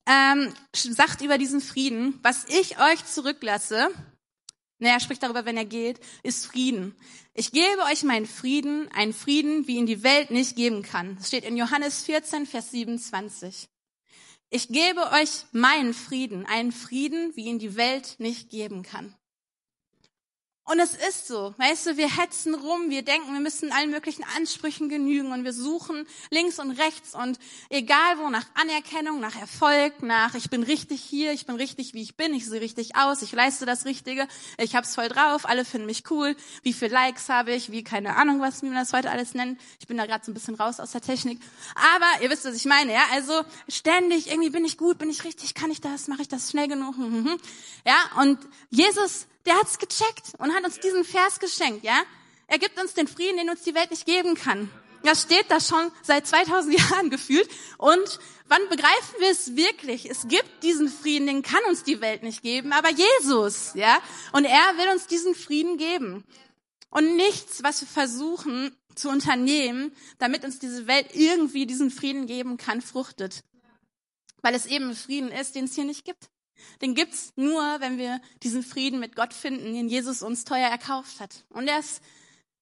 [0.05, 3.89] ähm, sagt über diesen Frieden, was ich euch zurücklasse,
[4.79, 6.95] naja, spricht darüber, wenn er geht, ist Frieden.
[7.35, 11.17] Ich gebe euch meinen Frieden, einen Frieden, wie ihn die Welt nicht geben kann.
[11.17, 13.69] Das steht in Johannes 14, Vers 27.
[14.49, 19.15] Ich gebe euch meinen Frieden, einen Frieden, wie ihn die Welt nicht geben kann.
[20.71, 24.23] Und es ist so, weißt du, wir hetzen rum, wir denken, wir müssen allen möglichen
[24.37, 30.01] Ansprüchen genügen und wir suchen links und rechts und egal wo, nach Anerkennung, nach Erfolg,
[30.01, 33.21] nach ich bin richtig hier, ich bin richtig, wie ich bin, ich sehe richtig aus,
[33.21, 37.27] ich leiste das Richtige, ich hab's voll drauf, alle finden mich cool, wie viel Likes
[37.27, 39.59] habe ich, wie keine Ahnung was, wie man das heute alles nennt.
[39.81, 41.41] Ich bin da gerade so ein bisschen raus aus der Technik.
[41.75, 43.03] Aber ihr wisst, was ich meine, ja?
[43.11, 46.49] Also ständig, irgendwie bin ich gut, bin ich richtig, kann ich das, mache ich das
[46.49, 46.97] schnell genug?
[46.97, 47.37] Mhm.
[47.85, 52.01] Ja, und Jesus der hat's gecheckt und hat uns diesen Vers geschenkt, ja?
[52.47, 54.69] Er gibt uns den Frieden, den uns die Welt nicht geben kann.
[55.03, 57.49] Das steht da schon seit 2000 Jahren gefühlt.
[57.77, 60.09] Und wann begreifen wir es wirklich?
[60.09, 63.97] Es gibt diesen Frieden, den kann uns die Welt nicht geben, aber Jesus, ja?
[64.31, 66.23] Und er will uns diesen Frieden geben.
[66.89, 72.57] Und nichts, was wir versuchen zu unternehmen, damit uns diese Welt irgendwie diesen Frieden geben
[72.57, 73.43] kann, fruchtet.
[74.41, 76.29] Weil es eben Frieden ist, den es hier nicht gibt.
[76.81, 81.19] Den gibt's nur, wenn wir diesen Frieden mit Gott finden, den Jesus uns teuer erkauft
[81.19, 81.45] hat.
[81.49, 82.01] Und er ist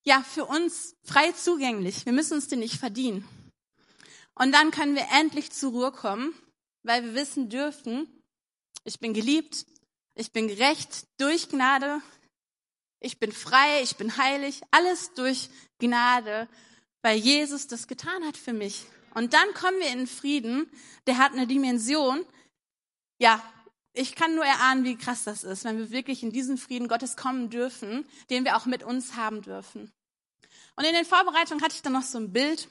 [0.03, 2.05] ja für uns frei zugänglich.
[2.05, 3.27] Wir müssen uns den nicht verdienen.
[4.35, 6.33] Und dann können wir endlich zur Ruhe kommen,
[6.83, 8.07] weil wir wissen dürfen,
[8.85, 9.65] ich bin geliebt,
[10.15, 12.01] ich bin gerecht durch Gnade,
[13.01, 16.47] ich bin frei, ich bin heilig, alles durch Gnade,
[17.01, 18.85] weil Jesus das getan hat für mich.
[19.13, 20.69] Und dann kommen wir in Frieden,
[21.07, 22.25] der hat eine Dimension,
[23.19, 23.43] ja,
[23.99, 27.17] ich kann nur erahnen, wie krass das ist, wenn wir wirklich in diesen Frieden Gottes
[27.17, 29.91] kommen dürfen, den wir auch mit uns haben dürfen.
[30.77, 32.69] Und in den Vorbereitungen hatte ich dann noch so ein Bild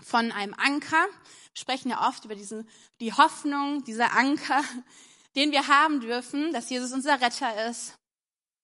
[0.00, 1.04] von einem Anker.
[1.52, 2.68] Wir sprechen ja oft über diesen,
[3.00, 4.62] die Hoffnung, dieser Anker,
[5.34, 7.98] den wir haben dürfen, dass Jesus unser Retter ist.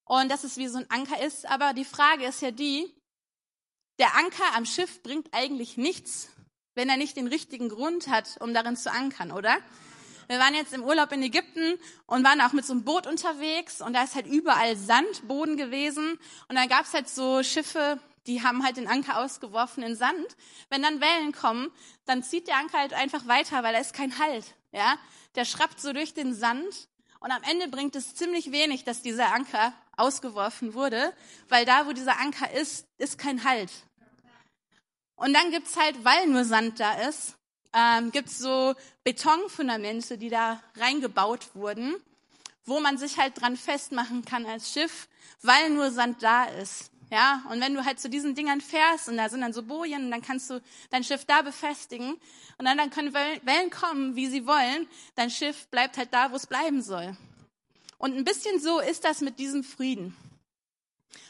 [0.05, 1.45] Und dass es wie so ein Anker ist.
[1.47, 2.95] Aber die Frage ist ja die,
[3.99, 6.29] der Anker am Schiff bringt eigentlich nichts,
[6.77, 9.59] wenn er nicht den richtigen Grund hat, um darin zu ankern, oder?
[10.31, 13.81] Wir waren jetzt im Urlaub in Ägypten und waren auch mit so einem Boot unterwegs
[13.81, 18.63] und da ist halt überall Sandboden gewesen und dann gab's halt so Schiffe, die haben
[18.63, 20.37] halt den Anker ausgeworfen in Sand.
[20.69, 21.73] Wenn dann Wellen kommen,
[22.05, 24.45] dann zieht der Anker halt einfach weiter, weil da ist kein Halt.
[24.71, 24.99] Ja,
[25.35, 26.87] der schrappt so durch den Sand
[27.19, 31.13] und am Ende bringt es ziemlich wenig, dass dieser Anker ausgeworfen wurde,
[31.49, 33.73] weil da, wo dieser Anker ist, ist kein Halt.
[35.17, 37.37] Und dann gibt's halt, weil nur Sand da ist,
[37.73, 41.95] ähm, gibt es so Betonfundamente, die da reingebaut wurden,
[42.65, 45.09] wo man sich halt dran festmachen kann als Schiff,
[45.43, 46.91] weil nur Sand da ist.
[47.11, 50.05] Ja, und wenn du halt zu diesen Dingern fährst und da sind dann so Bojen
[50.05, 52.13] und dann kannst du dein Schiff da befestigen
[52.59, 56.37] und dann, dann können Wellen kommen, wie sie wollen, dein Schiff bleibt halt da, wo
[56.37, 57.17] es bleiben soll.
[57.99, 60.17] Und ein bisschen so ist das mit diesem Frieden.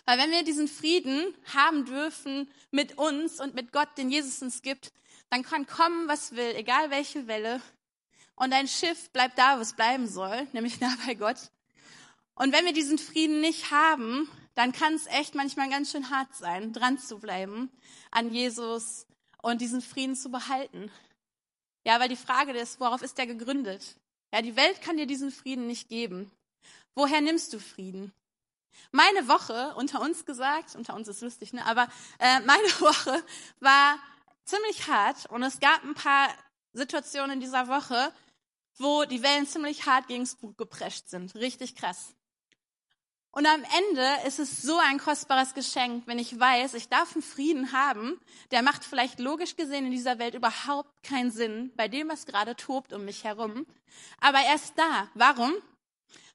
[0.05, 4.61] Weil wenn wir diesen Frieden haben dürfen mit uns und mit Gott, den Jesus uns
[4.61, 4.93] gibt,
[5.31, 7.61] dann kann kommen, was will, egal welche Welle.
[8.35, 11.51] Und dein Schiff bleibt da, wo es bleiben soll, nämlich nah bei Gott.
[12.35, 16.35] Und wenn wir diesen Frieden nicht haben, dann kann es echt manchmal ganz schön hart
[16.35, 17.71] sein, dran zu bleiben
[18.11, 19.07] an Jesus
[19.43, 20.91] und diesen Frieden zu behalten.
[21.85, 23.97] Ja, weil die Frage ist, worauf ist der gegründet?
[24.33, 26.31] Ja, die Welt kann dir diesen Frieden nicht geben.
[26.95, 28.13] Woher nimmst du Frieden?
[28.93, 31.65] Meine Woche, unter uns gesagt, unter uns ist lustig, ne?
[31.67, 31.89] aber
[32.19, 33.23] äh, meine Woche
[33.61, 33.99] war
[34.45, 36.29] ziemlich hart und es gab ein paar
[36.73, 38.13] Situationen in dieser Woche,
[38.79, 41.35] wo die Wellen ziemlich hart gegens Bug geprescht sind.
[41.35, 42.15] Richtig krass.
[43.33, 47.23] Und am Ende ist es so ein kostbares Geschenk, wenn ich weiß, ich darf einen
[47.23, 52.09] Frieden haben, der macht vielleicht logisch gesehen in dieser Welt überhaupt keinen Sinn, bei dem,
[52.09, 53.67] was gerade tobt um mich herum.
[54.21, 55.09] Aber er ist da.
[55.15, 55.53] Warum?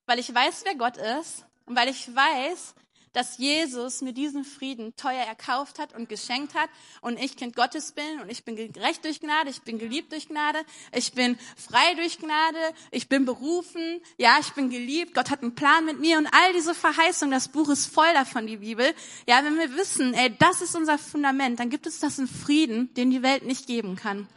[0.05, 2.75] Weil ich weiß, wer Gott ist und weil ich weiß,
[3.15, 6.69] dass Jesus mir diesen Frieden teuer erkauft hat und geschenkt hat.
[6.99, 8.19] Und ich Kind Gottes bin.
[8.21, 10.60] Und ich bin gerecht durch Gnade, ich bin geliebt durch Gnade,
[10.91, 12.60] ich bin frei durch Gnade,
[12.91, 16.17] ich bin berufen, ja, ich bin geliebt, Gott hat einen Plan mit mir.
[16.17, 18.93] Und all diese Verheißungen, das Buch ist voll davon, die Bibel.
[19.28, 22.93] Ja, wenn wir wissen, ey, das ist unser Fundament, dann gibt es das einen Frieden,
[22.95, 24.28] den die Welt nicht geben kann.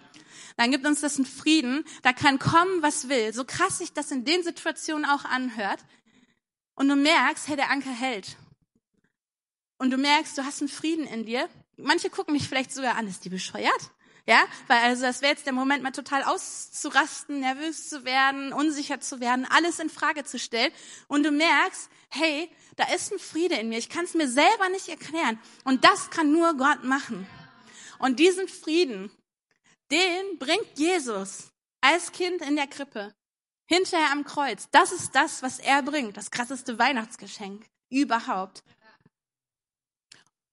[0.57, 3.33] Dann gibt uns das einen Frieden, da kann kommen, was will.
[3.33, 5.81] So krass sich das in den Situationen auch anhört.
[6.77, 8.37] Und du merkst, hey, der Anker hält
[9.79, 11.49] und du merkst, du hast einen Frieden in dir.
[11.77, 13.91] Manche gucken mich vielleicht sogar an, ist die bescheuert?
[14.27, 19.01] Ja, weil also das wäre jetzt der Moment, mal total auszurasten, nervös zu werden, unsicher
[19.01, 20.71] zu werden, alles in Frage zu stellen.
[21.07, 23.79] Und du merkst, hey, da ist ein Friede in mir.
[23.79, 25.41] Ich kann es mir selber nicht erklären.
[25.64, 27.27] Und das kann nur Gott machen.
[27.99, 29.11] Und diesen Frieden,
[29.91, 31.51] den bringt Jesus.
[31.81, 33.14] als Kind in der Krippe,
[33.67, 34.69] hinterher am Kreuz.
[34.73, 38.62] Das ist das, was er bringt, das krasseste Weihnachtsgeschenk überhaupt.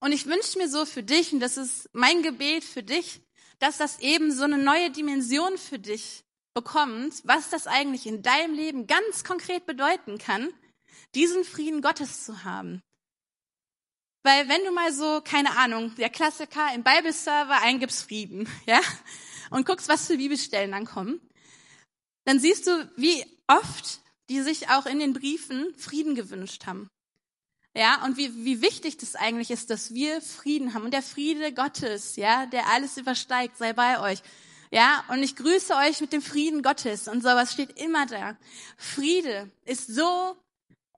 [0.05, 3.23] Und ich wünsche mir so für dich, und das ist mein Gebet für dich,
[3.57, 8.53] dass das eben so eine neue Dimension für dich bekommt, was das eigentlich in deinem
[8.53, 10.53] Leben ganz konkret bedeuten kann,
[11.15, 12.83] diesen Frieden Gottes zu haben.
[14.21, 18.81] Weil wenn du mal so, keine Ahnung, der Klassiker im Bible-Server eingibst Frieden, ja,
[19.49, 21.19] und guckst, was für Bibelstellen dann kommen,
[22.25, 26.91] dann siehst du, wie oft die sich auch in den Briefen Frieden gewünscht haben.
[27.77, 30.85] Ja, und wie, wie wichtig das eigentlich ist, dass wir Frieden haben.
[30.85, 34.19] Und der Friede Gottes, ja, der alles übersteigt, sei bei euch.
[34.71, 38.37] Ja, und ich grüße euch mit dem Frieden Gottes und sowas steht immer da.
[38.77, 40.37] Friede ist so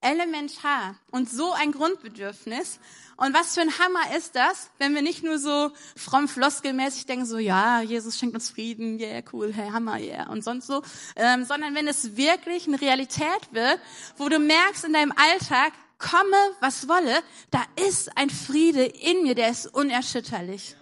[0.02, 2.80] elementar und so ein Grundbedürfnis.
[3.18, 7.26] Und was für ein Hammer ist das, wenn wir nicht nur so fromm floskelmäßig denken,
[7.26, 10.84] so ja, Jesus schenkt uns Frieden, yeah, cool, hey, Hammer, yeah, und sonst so,
[11.16, 13.80] ähm, sondern wenn es wirklich eine Realität wird,
[14.18, 19.36] wo du merkst in deinem Alltag, komme, was wolle, da ist ein Friede in mir,
[19.36, 20.76] der ist unerschütterlich.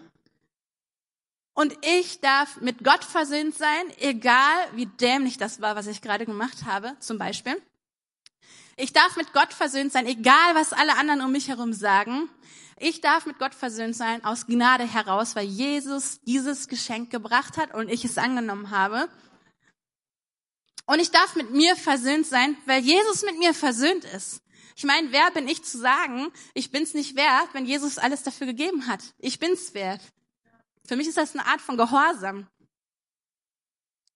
[1.54, 6.25] Und ich darf mit Gott versöhnt sein, egal wie dämlich das war, was ich gerade
[6.25, 7.62] gemacht habe, zum Beispiel.
[8.75, 12.30] Ich darf mit Gott versöhnt sein, egal was alle anderen um mich herum sagen.
[12.78, 17.73] Ich darf mit Gott versöhnt sein aus Gnade heraus, weil Jesus dieses Geschenk gebracht hat
[17.73, 19.08] und ich es angenommen habe.
[20.86, 24.41] Und ich darf mit mir versöhnt sein, weil Jesus mit mir versöhnt ist.
[24.76, 28.48] Ich meine, wer bin ich zu sagen, ich bin's nicht wert, wenn Jesus alles dafür
[28.48, 29.02] gegeben hat?
[29.20, 30.02] Ich bin's wert.
[30.86, 32.48] Für mich ist das eine Art von Gehorsam.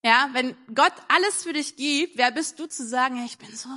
[0.04, 3.54] Ja, wenn Gott alles für dich gibt, wer bist du zu sagen, ja, ich bin
[3.56, 3.70] so,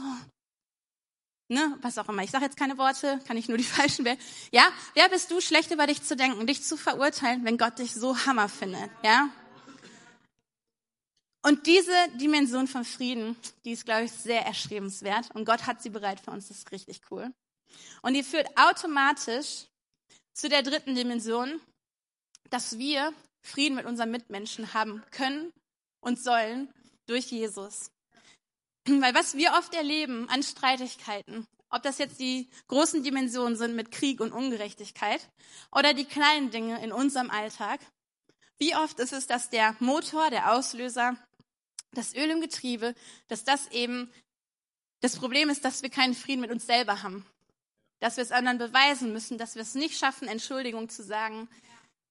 [1.49, 2.23] ne, was auch immer.
[2.23, 4.19] Ich sage jetzt keine Worte, kann ich nur die falschen wählen.
[4.51, 7.95] Ja, wer bist du, schlecht über dich zu denken, dich zu verurteilen, wenn Gott dich
[7.95, 9.29] so Hammer findet, ja?
[11.43, 15.31] Und diese Dimension von Frieden, die ist, glaube ich, sehr erstrebenswert.
[15.35, 16.49] Und Gott hat sie bereit für uns.
[16.49, 17.33] Das ist richtig cool.
[18.03, 19.67] Und die führt automatisch
[20.33, 21.61] zu der dritten Dimension,
[22.51, 25.53] dass wir Frieden mit unseren Mitmenschen haben können
[26.01, 26.73] und sollen
[27.07, 27.91] durch Jesus.
[28.87, 33.91] Weil was wir oft erleben an Streitigkeiten, ob das jetzt die großen Dimensionen sind mit
[33.91, 35.29] Krieg und Ungerechtigkeit
[35.75, 37.81] oder die kleinen Dinge in unserem Alltag,
[38.59, 41.17] wie oft ist es, dass der Motor, der Auslöser,
[41.93, 42.95] das Öl im Getriebe,
[43.29, 44.11] dass das eben
[45.01, 47.27] das Problem ist, dass wir keinen Frieden mit uns selber haben.
[48.01, 51.49] Dass wir es anderen beweisen müssen, dass wir es nicht schaffen, Entschuldigung zu sagen,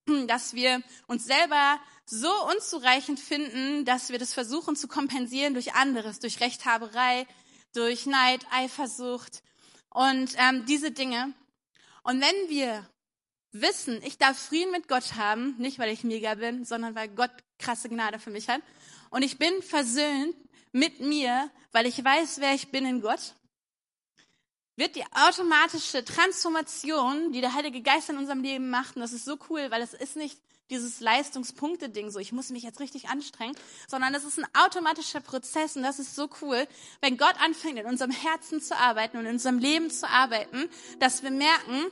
[0.27, 6.19] dass wir uns selber so unzureichend finden, dass wir das versuchen zu kompensieren durch anderes,
[6.19, 7.25] durch Rechthaberei,
[7.73, 9.41] durch Neid, Eifersucht
[9.89, 11.33] und ähm, diese Dinge.
[12.03, 12.87] Und wenn wir
[13.51, 17.31] wissen, ich darf Frieden mit Gott haben, nicht weil ich mega bin, sondern weil Gott
[17.59, 18.61] krasse Gnade für mich hat,
[19.11, 20.35] und ich bin versöhnt
[20.71, 23.35] mit mir, weil ich weiß, wer ich bin in Gott,
[24.75, 29.25] wird die automatische Transformation, die der Heilige Geist in unserem Leben macht, und das ist
[29.25, 30.39] so cool, weil es ist nicht
[30.71, 33.55] dieses Leistungspunkte-Ding, so ich muss mich jetzt richtig anstrengen,
[33.87, 36.65] sondern es ist ein automatischer Prozess und das ist so cool,
[37.01, 40.69] wenn Gott anfängt, in unserem Herzen zu arbeiten und in unserem Leben zu arbeiten,
[40.99, 41.91] dass wir merken,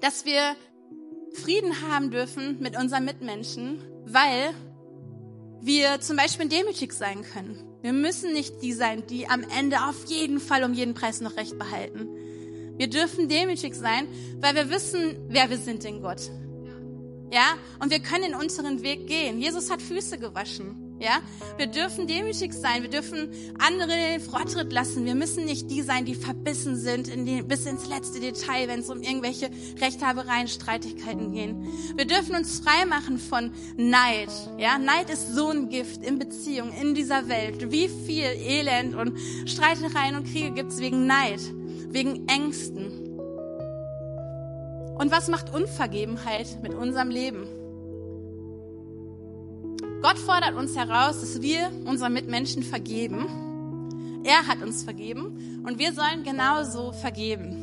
[0.00, 0.54] dass wir
[1.34, 4.54] Frieden haben dürfen mit unseren Mitmenschen, weil
[5.60, 7.58] wir zum Beispiel demütig sein können.
[7.82, 11.36] Wir müssen nicht die sein, die am Ende auf jeden Fall um jeden Preis noch
[11.36, 12.08] Recht behalten.
[12.76, 14.08] Wir dürfen demütig sein,
[14.40, 16.30] weil wir wissen, wer wir sind in Gott.
[17.30, 19.40] Ja, und wir können in unseren Weg gehen.
[19.40, 20.83] Jesus hat Füße gewaschen.
[21.00, 21.20] Ja,
[21.56, 22.82] wir dürfen demütig sein.
[22.82, 23.28] Wir dürfen
[23.58, 25.04] andere den Vortritt lassen.
[25.04, 28.80] Wir müssen nicht die sein, die verbissen sind in die, bis ins letzte Detail, wenn
[28.80, 31.66] es um irgendwelche Rechthabereien, Streitigkeiten gehen.
[31.96, 34.30] Wir dürfen uns frei machen von Neid.
[34.56, 37.72] Ja, Neid ist so ein Gift in Beziehungen, in dieser Welt.
[37.72, 41.40] Wie viel Elend und Streitereien und Kriege gibt's wegen Neid,
[41.88, 43.18] wegen Ängsten.
[44.96, 47.63] Und was macht Unvergebenheit mit unserem Leben?
[50.04, 54.22] Gott fordert uns heraus, dass wir unseren Mitmenschen vergeben.
[54.22, 57.56] Er hat uns vergeben und wir sollen genauso vergeben.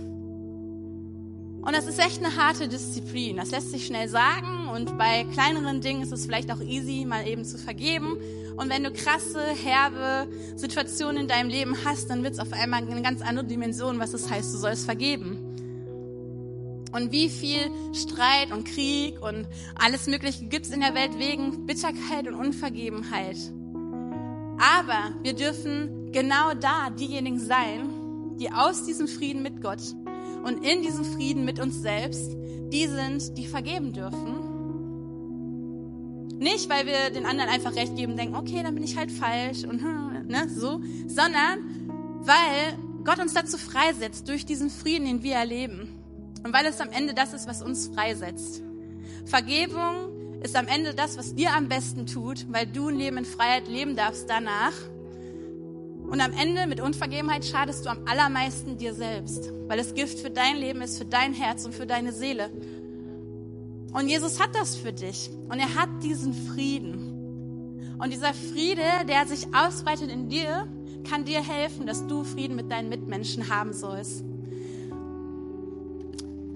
[1.62, 3.38] Und das ist echt eine harte Disziplin.
[3.38, 7.28] Das lässt sich schnell sagen und bei kleineren Dingen ist es vielleicht auch easy, mal
[7.28, 8.18] eben zu vergeben.
[8.58, 12.82] Und wenn du krasse, herbe Situationen in deinem Leben hast, dann wird es auf einmal
[12.82, 15.51] eine ganz andere Dimension, was es das heißt, du sollst vergeben
[16.92, 22.28] und wie viel Streit und Krieg und alles Mögliche gibt's in der Welt wegen Bitterkeit
[22.28, 23.38] und Unvergebenheit.
[24.58, 29.82] Aber wir dürfen genau da diejenigen sein, die aus diesem Frieden mit Gott
[30.44, 32.32] und in diesem Frieden mit uns selbst,
[32.72, 34.50] die sind, die vergeben dürfen.
[36.40, 39.64] Nicht, weil wir den anderen einfach recht geben, denken, okay, dann bin ich halt falsch
[39.64, 39.82] und
[40.28, 41.90] ne, so, sondern
[42.22, 46.01] weil Gott uns dazu freisetzt durch diesen Frieden, den wir erleben.
[46.44, 48.64] Und weil es am Ende das ist, was uns freisetzt.
[49.26, 53.26] Vergebung ist am Ende das, was dir am besten tut, weil du ein Leben in
[53.26, 54.74] Freiheit leben darfst danach.
[56.10, 60.32] Und am Ende mit Unvergebenheit schadest du am allermeisten dir selbst, weil es Gift für
[60.32, 62.50] dein Leben ist, für dein Herz und für deine Seele.
[63.94, 65.30] Und Jesus hat das für dich.
[65.50, 67.98] Und er hat diesen Frieden.
[68.00, 70.68] Und dieser Friede, der sich ausbreitet in dir,
[71.08, 74.24] kann dir helfen, dass du Frieden mit deinen Mitmenschen haben sollst.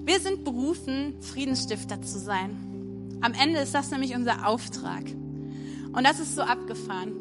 [0.06, 3.18] Wir sind berufen, Friedensstifter zu sein.
[3.22, 5.04] Am Ende ist das nämlich unser Auftrag.
[5.94, 7.14] Und das ist so abgefahren.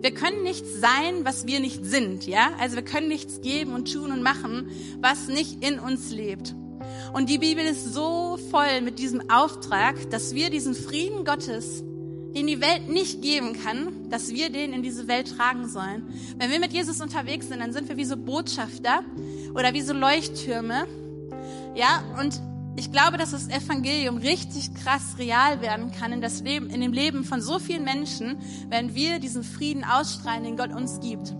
[0.00, 2.50] Wir können nichts sein, was wir nicht sind, ja?
[2.60, 4.68] Also wir können nichts geben und tun und machen,
[5.00, 6.54] was nicht in uns lebt.
[7.12, 11.82] Und die Bibel ist so voll mit diesem Auftrag, dass wir diesen Frieden Gottes,
[12.36, 16.08] den die Welt nicht geben kann, dass wir den in diese Welt tragen sollen.
[16.36, 19.02] Wenn wir mit Jesus unterwegs sind, dann sind wir wie so Botschafter
[19.54, 20.86] oder wie so Leuchttürme.
[21.78, 22.40] Ja, und
[22.74, 26.92] ich glaube, dass das Evangelium richtig krass real werden kann in, das Leben, in dem
[26.92, 28.36] Leben von so vielen Menschen,
[28.68, 31.34] wenn wir diesen Frieden ausstrahlen, den Gott uns gibt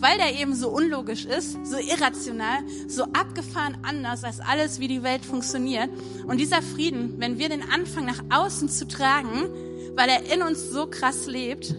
[0.00, 5.02] weil der eben so unlogisch ist, so irrational, so abgefahren anders als alles, wie die
[5.02, 5.90] Welt funktioniert.
[6.24, 9.48] Und dieser Frieden, wenn wir den anfangen nach außen zu tragen,
[9.96, 11.74] weil er in uns so krass lebt,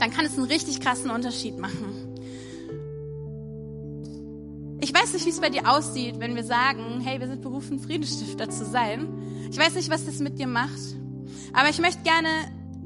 [0.00, 2.03] dann kann es einen richtig krassen Unterschied machen.
[4.84, 7.78] Ich weiß nicht, wie es bei dir aussieht, wenn wir sagen, hey, wir sind berufen,
[7.78, 9.08] Friedensstifter zu sein.
[9.50, 10.78] Ich weiß nicht, was das mit dir macht.
[11.54, 12.28] Aber ich möchte gerne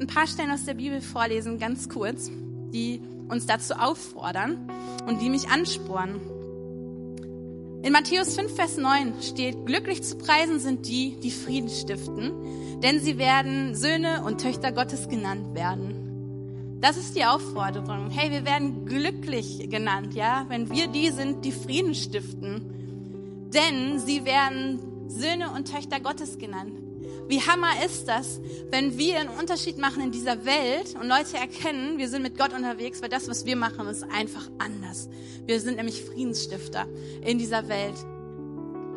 [0.01, 2.31] ein paar Stellen aus der Bibel vorlesen, ganz kurz,
[2.73, 4.71] die uns dazu auffordern
[5.09, 6.21] und die mich anspornen.
[7.83, 13.01] In Matthäus 5, Vers 9 steht, glücklich zu preisen sind die, die Frieden stiften, denn
[13.01, 16.08] sie werden Söhne und Töchter Gottes genannt werden.
[16.81, 18.11] Das ist die Aufforderung.
[18.11, 23.49] Hey, wir werden glücklich genannt, ja, wenn wir die sind, die Frieden stiften.
[23.53, 26.79] Denn sie werden Söhne und Töchter Gottes genannt.
[27.27, 31.99] Wie hammer ist das, wenn wir einen Unterschied machen in dieser Welt und Leute erkennen,
[31.99, 35.09] wir sind mit Gott unterwegs, weil das, was wir machen, ist einfach anders.
[35.47, 36.87] Wir sind nämlich Friedensstifter
[37.23, 37.97] in dieser Welt.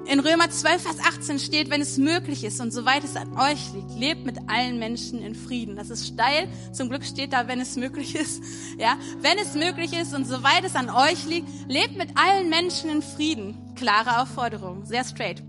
[0.05, 3.71] In Römer 12, Vers 18 steht, wenn es möglich ist und soweit es an euch
[3.73, 5.75] liegt, lebt mit allen Menschen in Frieden.
[5.75, 6.47] Das ist steil.
[6.73, 8.43] Zum Glück steht da, wenn es möglich ist.
[8.77, 12.89] Ja, wenn es möglich ist und soweit es an euch liegt, lebt mit allen Menschen
[12.89, 13.55] in Frieden.
[13.75, 14.85] Klare Aufforderung.
[14.85, 15.43] Sehr straight.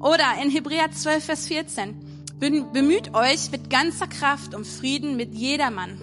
[0.00, 1.96] Oder in Hebräer 12, Vers 14.
[2.38, 5.98] Bemüht euch mit ganzer Kraft um Frieden mit jedermann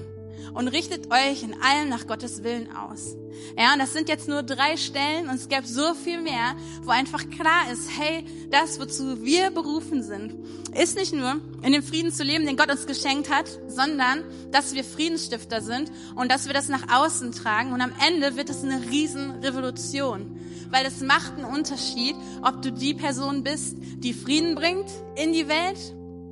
[0.56, 3.15] und richtet euch in allem nach Gottes Willen aus.
[3.58, 6.91] Ja, und das sind jetzt nur drei Stellen und es gäbe so viel mehr, wo
[6.91, 10.34] einfach klar ist, hey, das, wozu wir berufen sind,
[10.74, 14.74] ist nicht nur in dem Frieden zu leben, den Gott uns geschenkt hat, sondern dass
[14.74, 18.63] wir Friedensstifter sind und dass wir das nach außen tragen und am Ende wird es
[18.63, 20.39] eine Riesenrevolution,
[20.70, 25.50] weil es macht einen Unterschied, ob du die Person bist, die Frieden bringt in die
[25.50, 25.78] Welt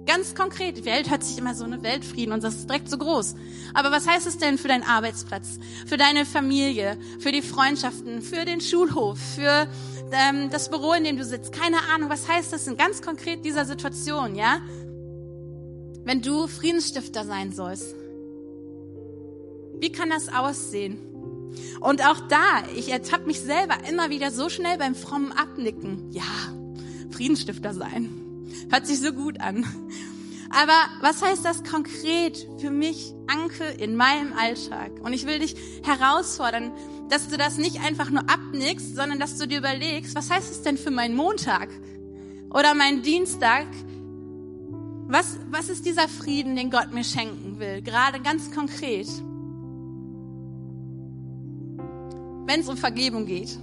[0.06, 3.36] Ganz konkret, Welt hört sich immer so eine Weltfrieden und das ist direkt so groß.
[3.74, 8.44] Aber was heißt es denn für deinen Arbeitsplatz, für deine Familie, für die Freundschaften, für
[8.44, 9.68] den Schulhof, für
[10.12, 11.54] ähm, das Büro, in dem du sitzt?
[11.54, 14.62] Keine Ahnung, was heißt das in ganz konkret dieser Situation, ja?
[16.04, 17.96] Wenn du Friedensstifter sein sollst.
[19.80, 20.98] Wie kann das aussehen?
[21.80, 26.12] Und auch da, ich ertappe mich selber immer wieder so schnell beim frommen Abnicken.
[26.12, 26.24] Ja,
[27.12, 28.23] Friedensstifter sein.
[28.70, 29.66] Hört sich so gut an.
[30.50, 34.92] Aber was heißt das konkret für mich, Anke, in meinem Alltag?
[35.02, 36.72] Und ich will dich herausfordern,
[37.10, 40.62] dass du das nicht einfach nur abnickst, sondern dass du dir überlegst, was heißt es
[40.62, 41.70] denn für meinen Montag
[42.52, 43.66] oder meinen Dienstag?
[45.08, 47.82] Was, was ist dieser Frieden, den Gott mir schenken will?
[47.82, 49.08] Gerade ganz konkret.
[52.46, 53.58] Wenn es um Vergebung geht.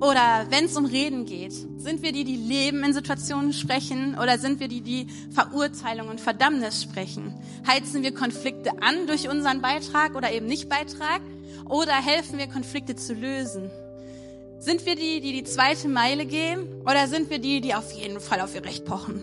[0.00, 4.38] Oder wenn es um Reden geht, sind wir die, die Leben in Situationen sprechen oder
[4.38, 7.34] sind wir die, die Verurteilung und Verdammnis sprechen?
[7.66, 11.20] Heizen wir Konflikte an durch unseren Beitrag oder eben nicht Beitrag?
[11.68, 13.70] Oder helfen wir Konflikte zu lösen?
[14.58, 18.20] Sind wir die, die die zweite Meile gehen oder sind wir die, die auf jeden
[18.20, 19.22] Fall auf ihr Recht pochen?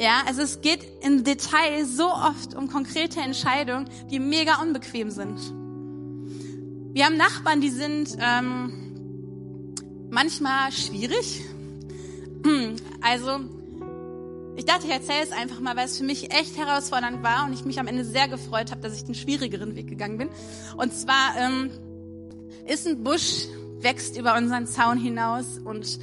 [0.00, 5.38] Ja, also es geht im Detail so oft um konkrete Entscheidungen, die mega unbequem sind.
[6.94, 8.16] Wir haben Nachbarn, die sind...
[8.20, 8.85] Ähm,
[10.16, 11.42] manchmal schwierig.
[13.02, 13.40] Also,
[14.56, 17.52] ich dachte, ich erzähle es einfach mal, weil es für mich echt herausfordernd war und
[17.52, 20.30] ich mich am Ende sehr gefreut habe, dass ich den schwierigeren Weg gegangen bin.
[20.78, 21.70] Und zwar ähm,
[22.66, 23.46] ist ein Busch,
[23.80, 25.98] wächst über unseren Zaun hinaus und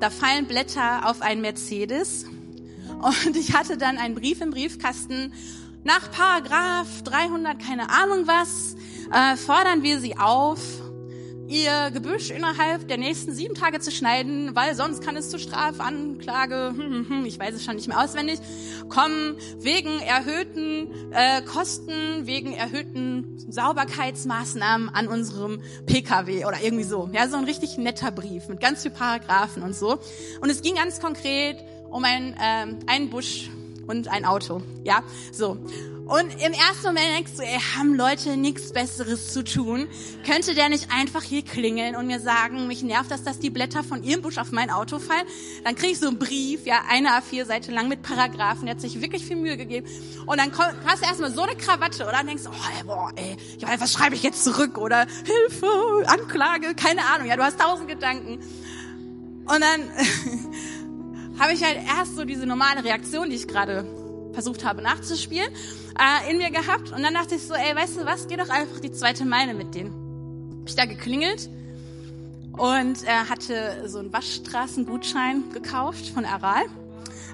[0.00, 2.26] da fallen Blätter auf einen Mercedes
[3.02, 5.32] Und ich hatte dann einen Brief im Briefkasten.
[5.84, 8.76] Nach Paragraph 300, keine Ahnung was,
[9.10, 10.60] äh, fordern wir Sie auf,
[11.48, 16.74] ihr Gebüsch innerhalb der nächsten sieben Tage zu schneiden, weil sonst kann es zur Strafanklage,
[16.76, 18.38] hm, hm, hm, ich weiß es schon nicht mehr auswendig,
[18.88, 27.10] kommen wegen erhöhten äh, Kosten, wegen erhöhten Sauberkeitsmaßnahmen an unserem PKW oder irgendwie so.
[27.12, 29.98] Ja, so ein richtig netter Brief mit ganz viel Paragraphen und so.
[30.40, 31.56] Und es ging ganz konkret
[31.90, 33.50] um ein, ähm, einen Busch
[33.86, 34.62] und ein Auto.
[34.84, 35.02] Ja,
[35.32, 35.58] so.
[36.06, 39.86] Und im ersten Moment denkst du, ey, haben Leute nichts Besseres zu tun?
[40.26, 43.84] Könnte der nicht einfach hier klingeln und mir sagen, mich nervt das, dass die Blätter
[43.84, 45.26] von ihrem Busch auf mein Auto fallen?
[45.64, 49.00] Dann krieg ich so einen Brief, ja, eine A4-Seite lang mit Paragraphen, der hat sich
[49.00, 49.86] wirklich viel Mühe gegeben.
[50.26, 50.50] Und dann
[50.84, 52.20] hast du erstmal so eine Krawatte, oder?
[52.20, 53.36] Und denkst, oh, ey, boah, ey,
[53.78, 54.78] was schreibe ich jetzt zurück?
[54.78, 55.66] Oder Hilfe,
[56.06, 57.28] Anklage, keine Ahnung.
[57.28, 58.40] Ja, du hast tausend Gedanken.
[59.44, 59.80] Und dann
[61.38, 63.86] habe ich halt erst so diese normale Reaktion, die ich gerade
[64.32, 65.48] versucht habe nachzuspielen,
[65.98, 66.92] äh, in mir gehabt.
[66.92, 69.54] Und dann dachte ich so, ey, weißt du was, geh doch einfach die zweite Meile
[69.54, 70.60] mit denen.
[70.60, 71.48] Hab ich da geklingelt
[72.56, 76.64] und äh, hatte so einen Waschstraßengutschein gekauft von Aral.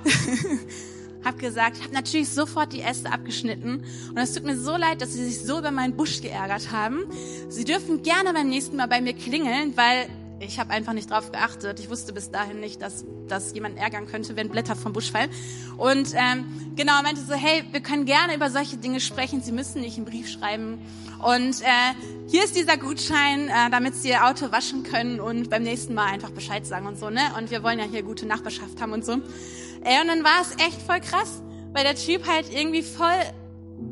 [1.24, 5.12] hab gesagt, hab natürlich sofort die Äste abgeschnitten und es tut mir so leid, dass
[5.12, 7.00] sie sich so über meinen Busch geärgert haben.
[7.48, 10.08] Sie dürfen gerne beim nächsten Mal bei mir klingeln, weil
[10.40, 11.80] ich habe einfach nicht drauf geachtet.
[11.80, 15.30] Ich wusste bis dahin nicht, dass das jemand ärgern könnte, wenn Blätter vom Busch fallen.
[15.76, 19.40] Und ähm, genau, meinte so, hey, wir können gerne über solche Dinge sprechen.
[19.40, 20.78] Sie müssen nicht einen Brief schreiben.
[21.24, 21.94] Und äh,
[22.28, 26.06] hier ist dieser Gutschein, äh, damit Sie Ihr Auto waschen können und beim nächsten Mal
[26.06, 27.10] einfach Bescheid sagen und so.
[27.10, 27.20] ne?
[27.36, 29.12] Und wir wollen ja hier gute Nachbarschaft haben und so.
[29.12, 33.18] Äh, und dann war es echt voll krass, weil der Typ halt irgendwie voll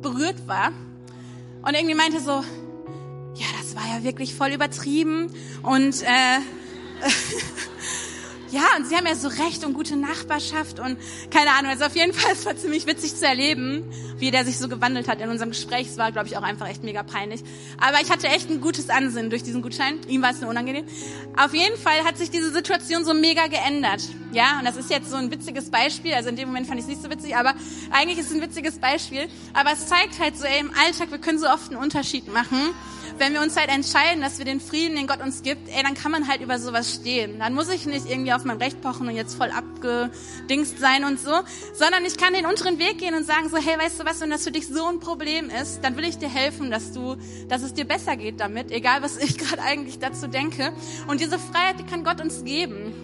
[0.01, 0.73] berührt war
[1.63, 2.43] und irgendwie meinte so,
[3.77, 5.31] war ja wirklich voll übertrieben
[5.63, 6.41] und äh,
[8.51, 10.97] ja, und sie haben ja so Recht und gute Nachbarschaft und
[11.31, 11.71] keine Ahnung.
[11.71, 13.85] Also auf jeden Fall, es war ziemlich witzig zu erleben,
[14.17, 15.89] wie der sich so gewandelt hat in unserem Gespräch.
[15.89, 17.43] Es war, glaube ich, auch einfach echt mega peinlich.
[17.79, 20.01] Aber ich hatte echt ein gutes Ansinnen durch diesen Gutschein.
[20.09, 20.87] Ihm war es nur unangenehm.
[21.37, 24.03] Auf jeden Fall hat sich diese Situation so mega geändert.
[24.33, 26.15] Ja, und das ist jetzt so ein witziges Beispiel.
[26.15, 27.55] Also in dem Moment fand ich es nicht so witzig, aber
[27.91, 29.29] eigentlich ist es ein witziges Beispiel.
[29.53, 32.75] Aber es zeigt halt so, ey, im Alltag, wir können so oft einen Unterschied machen
[33.19, 35.95] wenn wir uns halt entscheiden, dass wir den Frieden, den Gott uns gibt, ey, dann
[35.95, 37.39] kann man halt über sowas stehen.
[37.39, 41.21] Dann muss ich nicht irgendwie auf mein Recht pochen und jetzt voll abgedingst sein und
[41.21, 41.33] so,
[41.75, 44.31] sondern ich kann den unteren Weg gehen und sagen so, hey, weißt du was, wenn
[44.31, 47.17] das für dich so ein Problem ist, dann will ich dir helfen, dass du,
[47.49, 50.73] dass es dir besser geht damit, egal was ich gerade eigentlich dazu denke.
[51.07, 52.95] Und diese Freiheit, die kann Gott uns geben.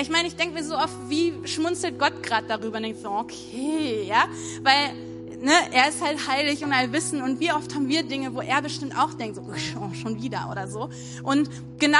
[0.00, 3.10] Ich meine, ich denke mir so oft, wie schmunzelt Gott gerade darüber und denkt so,
[3.10, 4.24] okay, ja,
[4.62, 5.11] weil
[5.42, 8.62] ne, er ist halt heilig und allwissen und wie oft haben wir Dinge, wo er
[8.62, 10.88] bestimmt auch denkt, so, oh, schon wieder oder so.
[11.22, 11.98] Und genau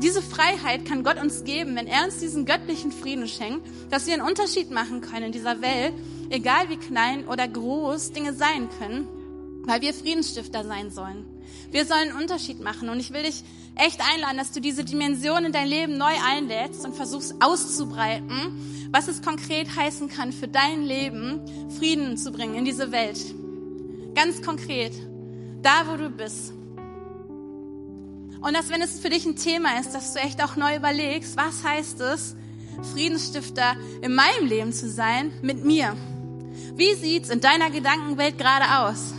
[0.00, 4.14] diese Freiheit kann Gott uns geben, wenn er uns diesen göttlichen Frieden schenkt, dass wir
[4.14, 5.94] einen Unterschied machen können in dieser Welt,
[6.30, 9.08] egal wie klein oder groß Dinge sein können,
[9.64, 11.24] weil wir Friedensstifter sein sollen.
[11.70, 13.44] Wir sollen einen Unterschied machen und ich will dich
[13.74, 19.08] echt einladen, dass du diese Dimension in dein Leben neu einlädst und versuchst auszubreiten, was
[19.08, 21.40] es konkret heißen kann für dein Leben,
[21.78, 23.18] Frieden zu bringen in diese Welt.
[24.14, 24.92] Ganz konkret,
[25.62, 26.52] da wo du bist.
[28.42, 31.36] Und dass, wenn es für dich ein Thema ist, dass du echt auch neu überlegst,
[31.36, 32.34] was heißt es,
[32.92, 35.96] Friedensstifter in meinem Leben zu sein, mit mir.
[36.74, 39.14] Wie sieht's in deiner Gedankenwelt gerade aus?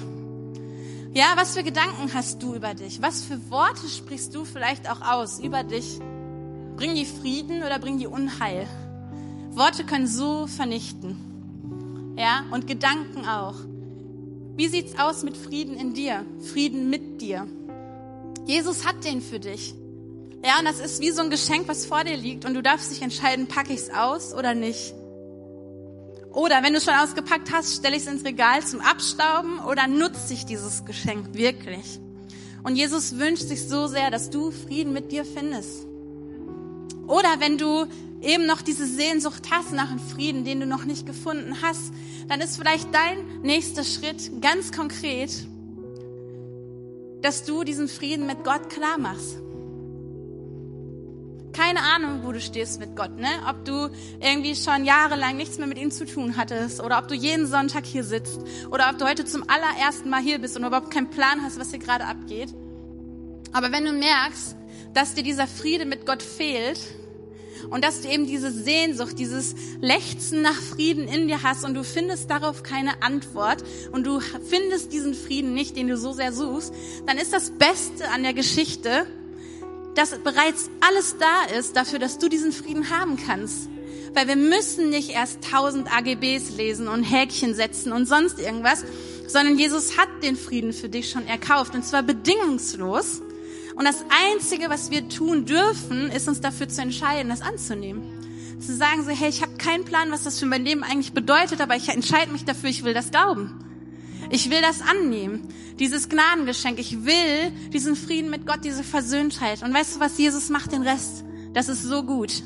[1.16, 3.00] Ja, was für Gedanken hast du über dich?
[3.04, 6.00] Was für Worte sprichst du vielleicht auch aus über dich?
[6.76, 8.68] Bringen die Frieden oder bringen die Unheil?
[9.52, 12.16] Worte können so vernichten.
[12.18, 13.54] Ja, und Gedanken auch.
[14.56, 16.26] Wie sieht's aus mit Frieden in dir?
[16.52, 17.46] Frieden mit dir?
[18.48, 19.76] Jesus hat den für dich.
[20.44, 22.90] Ja, und das ist wie so ein Geschenk, was vor dir liegt und du darfst
[22.90, 24.96] dich entscheiden, packe ich's aus oder nicht.
[26.34, 30.34] Oder wenn du schon ausgepackt hast, stelle ich es ins Regal zum Abstauben oder nutze
[30.34, 32.00] ich dieses Geschenk wirklich?
[32.64, 35.86] Und Jesus wünscht sich so sehr, dass du Frieden mit dir findest.
[37.08, 37.86] Oder wenn du
[38.22, 41.94] eben noch diese Sehnsucht hast nach einem Frieden, den du noch nicht gefunden hast,
[42.28, 45.30] dann ist vielleicht dein nächster Schritt ganz konkret,
[47.22, 49.38] dass du diesen Frieden mit Gott klar machst
[51.54, 53.30] keine Ahnung, wo du stehst mit Gott, ne?
[53.48, 53.90] Ob du
[54.20, 57.86] irgendwie schon jahrelang nichts mehr mit ihm zu tun hattest oder ob du jeden Sonntag
[57.86, 58.40] hier sitzt
[58.72, 61.70] oder ob du heute zum allerersten Mal hier bist und überhaupt keinen Plan hast, was
[61.70, 62.54] hier gerade abgeht.
[63.52, 64.56] Aber wenn du merkst,
[64.94, 66.80] dass dir dieser Friede mit Gott fehlt
[67.70, 71.84] und dass du eben diese Sehnsucht, dieses Lechzen nach Frieden in dir hast und du
[71.84, 76.74] findest darauf keine Antwort und du findest diesen Frieden nicht, den du so sehr suchst,
[77.06, 79.06] dann ist das Beste an der Geschichte,
[79.96, 83.70] dass bereits alles da ist dafür, dass du diesen Frieden haben kannst.
[84.14, 88.84] Weil wir müssen nicht erst tausend AGBs lesen und Häkchen setzen und sonst irgendwas,
[89.28, 93.22] sondern Jesus hat den Frieden für dich schon erkauft und zwar bedingungslos.
[93.76, 98.04] Und das Einzige, was wir tun dürfen, ist uns dafür zu entscheiden, das anzunehmen.
[98.60, 101.60] Zu sagen so, hey, ich habe keinen Plan, was das für mein Leben eigentlich bedeutet,
[101.60, 103.60] aber ich entscheide mich dafür, ich will das glauben.
[104.30, 105.48] Ich will das annehmen,
[105.80, 106.80] dieses Gnadengeschenk.
[106.80, 109.64] Ich will diesen Frieden mit Gott, diese Versöhntheit.
[109.64, 111.24] Und weißt du was, Jesus macht den Rest.
[111.54, 112.44] Das ist so gut.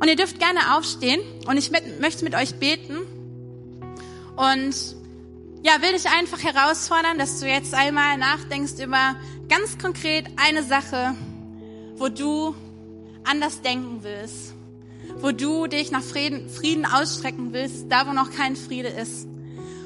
[0.00, 2.98] Und ihr dürft gerne aufstehen und ich mit, möchte mit euch beten.
[4.36, 4.74] Und
[5.62, 9.16] ja, will dich einfach herausfordern, dass du jetzt einmal nachdenkst über
[9.48, 11.14] ganz konkret eine Sache,
[11.96, 12.54] wo du
[13.24, 14.54] anders denken willst,
[15.18, 19.28] wo du dich nach Frieden, Frieden ausstrecken willst, da wo noch kein Friede ist,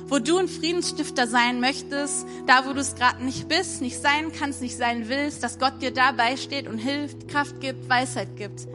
[0.09, 4.33] wo du ein Friedensstifter sein möchtest, da wo du es gerade nicht bist, nicht sein
[4.33, 8.67] kannst, nicht sein willst, dass Gott dir dabei steht und hilft, Kraft gibt, Weisheit gibt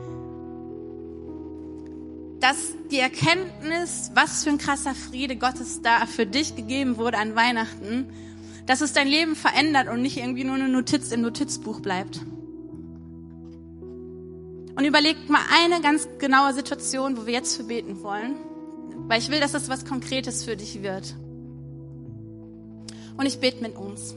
[2.42, 7.36] dass die Erkenntnis, was für ein krasser Friede Gottes da für dich gegeben wurde an
[7.36, 8.08] Weihnachten,
[8.66, 12.20] dass es dein Leben verändert und nicht irgendwie nur eine Notiz im Notizbuch bleibt.
[14.76, 18.36] Und überleg mal eine ganz genaue Situation, wo wir jetzt für beten wollen,
[19.12, 21.16] weil ich will, dass das was Konkretes für dich wird.
[23.18, 24.16] Und ich bete mit uns.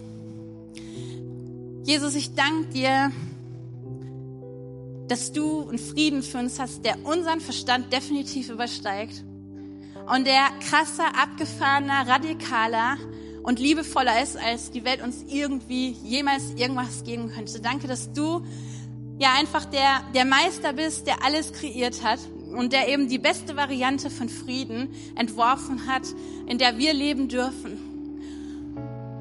[1.82, 3.10] Jesus, ich danke dir,
[5.08, 9.24] dass du einen Frieden für uns hast, der unseren Verstand definitiv übersteigt
[10.14, 12.96] und der krasser, abgefahrener, radikaler
[13.42, 17.60] und liebevoller ist, als die Welt uns irgendwie jemals irgendwas geben könnte.
[17.60, 18.46] Danke, dass du
[19.18, 22.20] ja einfach der, der Meister bist, der alles kreiert hat
[22.54, 26.02] und der eben die beste Variante von Frieden entworfen hat,
[26.46, 27.94] in der wir leben dürfen.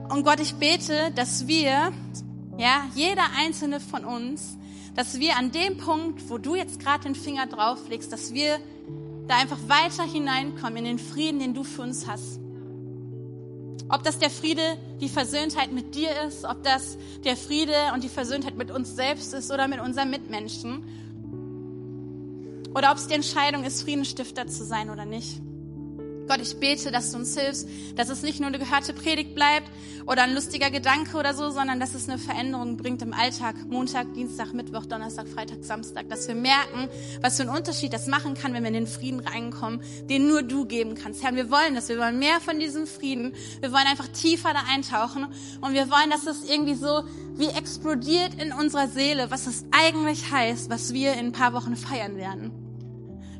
[0.10, 1.92] Und Gott, ich bete, dass wir,
[2.58, 4.58] ja, jeder einzelne von uns,
[4.96, 8.60] dass wir an dem Punkt, wo du jetzt gerade den Finger drauflegst, dass wir
[9.28, 12.40] da einfach weiter hineinkommen in den Frieden, den du für uns hast.
[13.90, 18.10] Ob das der Friede, die Versöhntheit mit dir ist, ob das der Friede und die
[18.10, 20.84] Versöhntheit mit uns selbst ist oder mit unseren Mitmenschen.
[22.76, 25.42] Oder ob es die Entscheidung ist, Friedensstifter zu sein oder nicht.
[26.28, 27.68] Gott, ich bete, dass du uns hilfst,
[27.98, 29.70] dass es nicht nur eine gehörte Predigt bleibt
[30.06, 34.14] oder ein lustiger Gedanke oder so, sondern dass es eine Veränderung bringt im Alltag, Montag,
[34.14, 36.88] Dienstag, Mittwoch, Donnerstag, Freitag, Samstag, dass wir merken,
[37.22, 40.44] was für einen Unterschied das machen kann, wenn wir in den Frieden reinkommen, den nur
[40.44, 41.24] du geben kannst.
[41.24, 44.64] Herr, wir wollen das, wir wollen mehr von diesem Frieden, wir wollen einfach tiefer da
[44.74, 45.28] eintauchen
[45.60, 47.04] und wir wollen, dass es irgendwie so
[47.36, 51.76] wie explodiert in unserer Seele, was es eigentlich heißt, was wir in ein paar Wochen
[51.76, 52.63] feiern werden.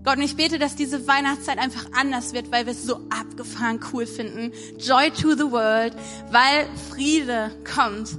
[0.04, 3.80] Gott, und ich bete, dass diese Weihnachtszeit einfach anders wird, weil wir es so abgefahren
[3.94, 4.52] cool finden.
[4.78, 5.96] Joy to the world,
[6.30, 8.18] weil Friede kommt,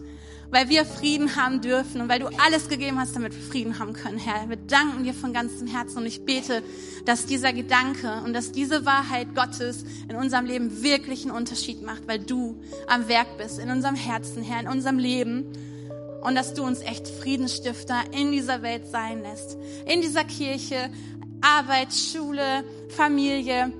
[0.51, 3.93] weil wir Frieden haben dürfen und weil du alles gegeben hast, damit wir Frieden haben
[3.93, 4.49] können, Herr.
[4.49, 6.63] Wir danken dir von ganzem Herzen und ich bete,
[7.05, 12.09] dass dieser Gedanke und dass diese Wahrheit Gottes in unserem Leben wirklich einen Unterschied macht,
[12.09, 15.53] weil du am Werk bist, in unserem Herzen, Herr, in unserem Leben
[16.23, 20.89] und dass du uns echt Friedensstifter in dieser Welt sein lässt, in dieser Kirche,
[21.45, 23.71] Arbeit, Schule, Familie,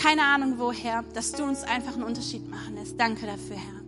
[0.00, 2.98] keine Ahnung woher, dass du uns einfach einen Unterschied machen lässt.
[2.98, 3.83] Danke dafür, Herr.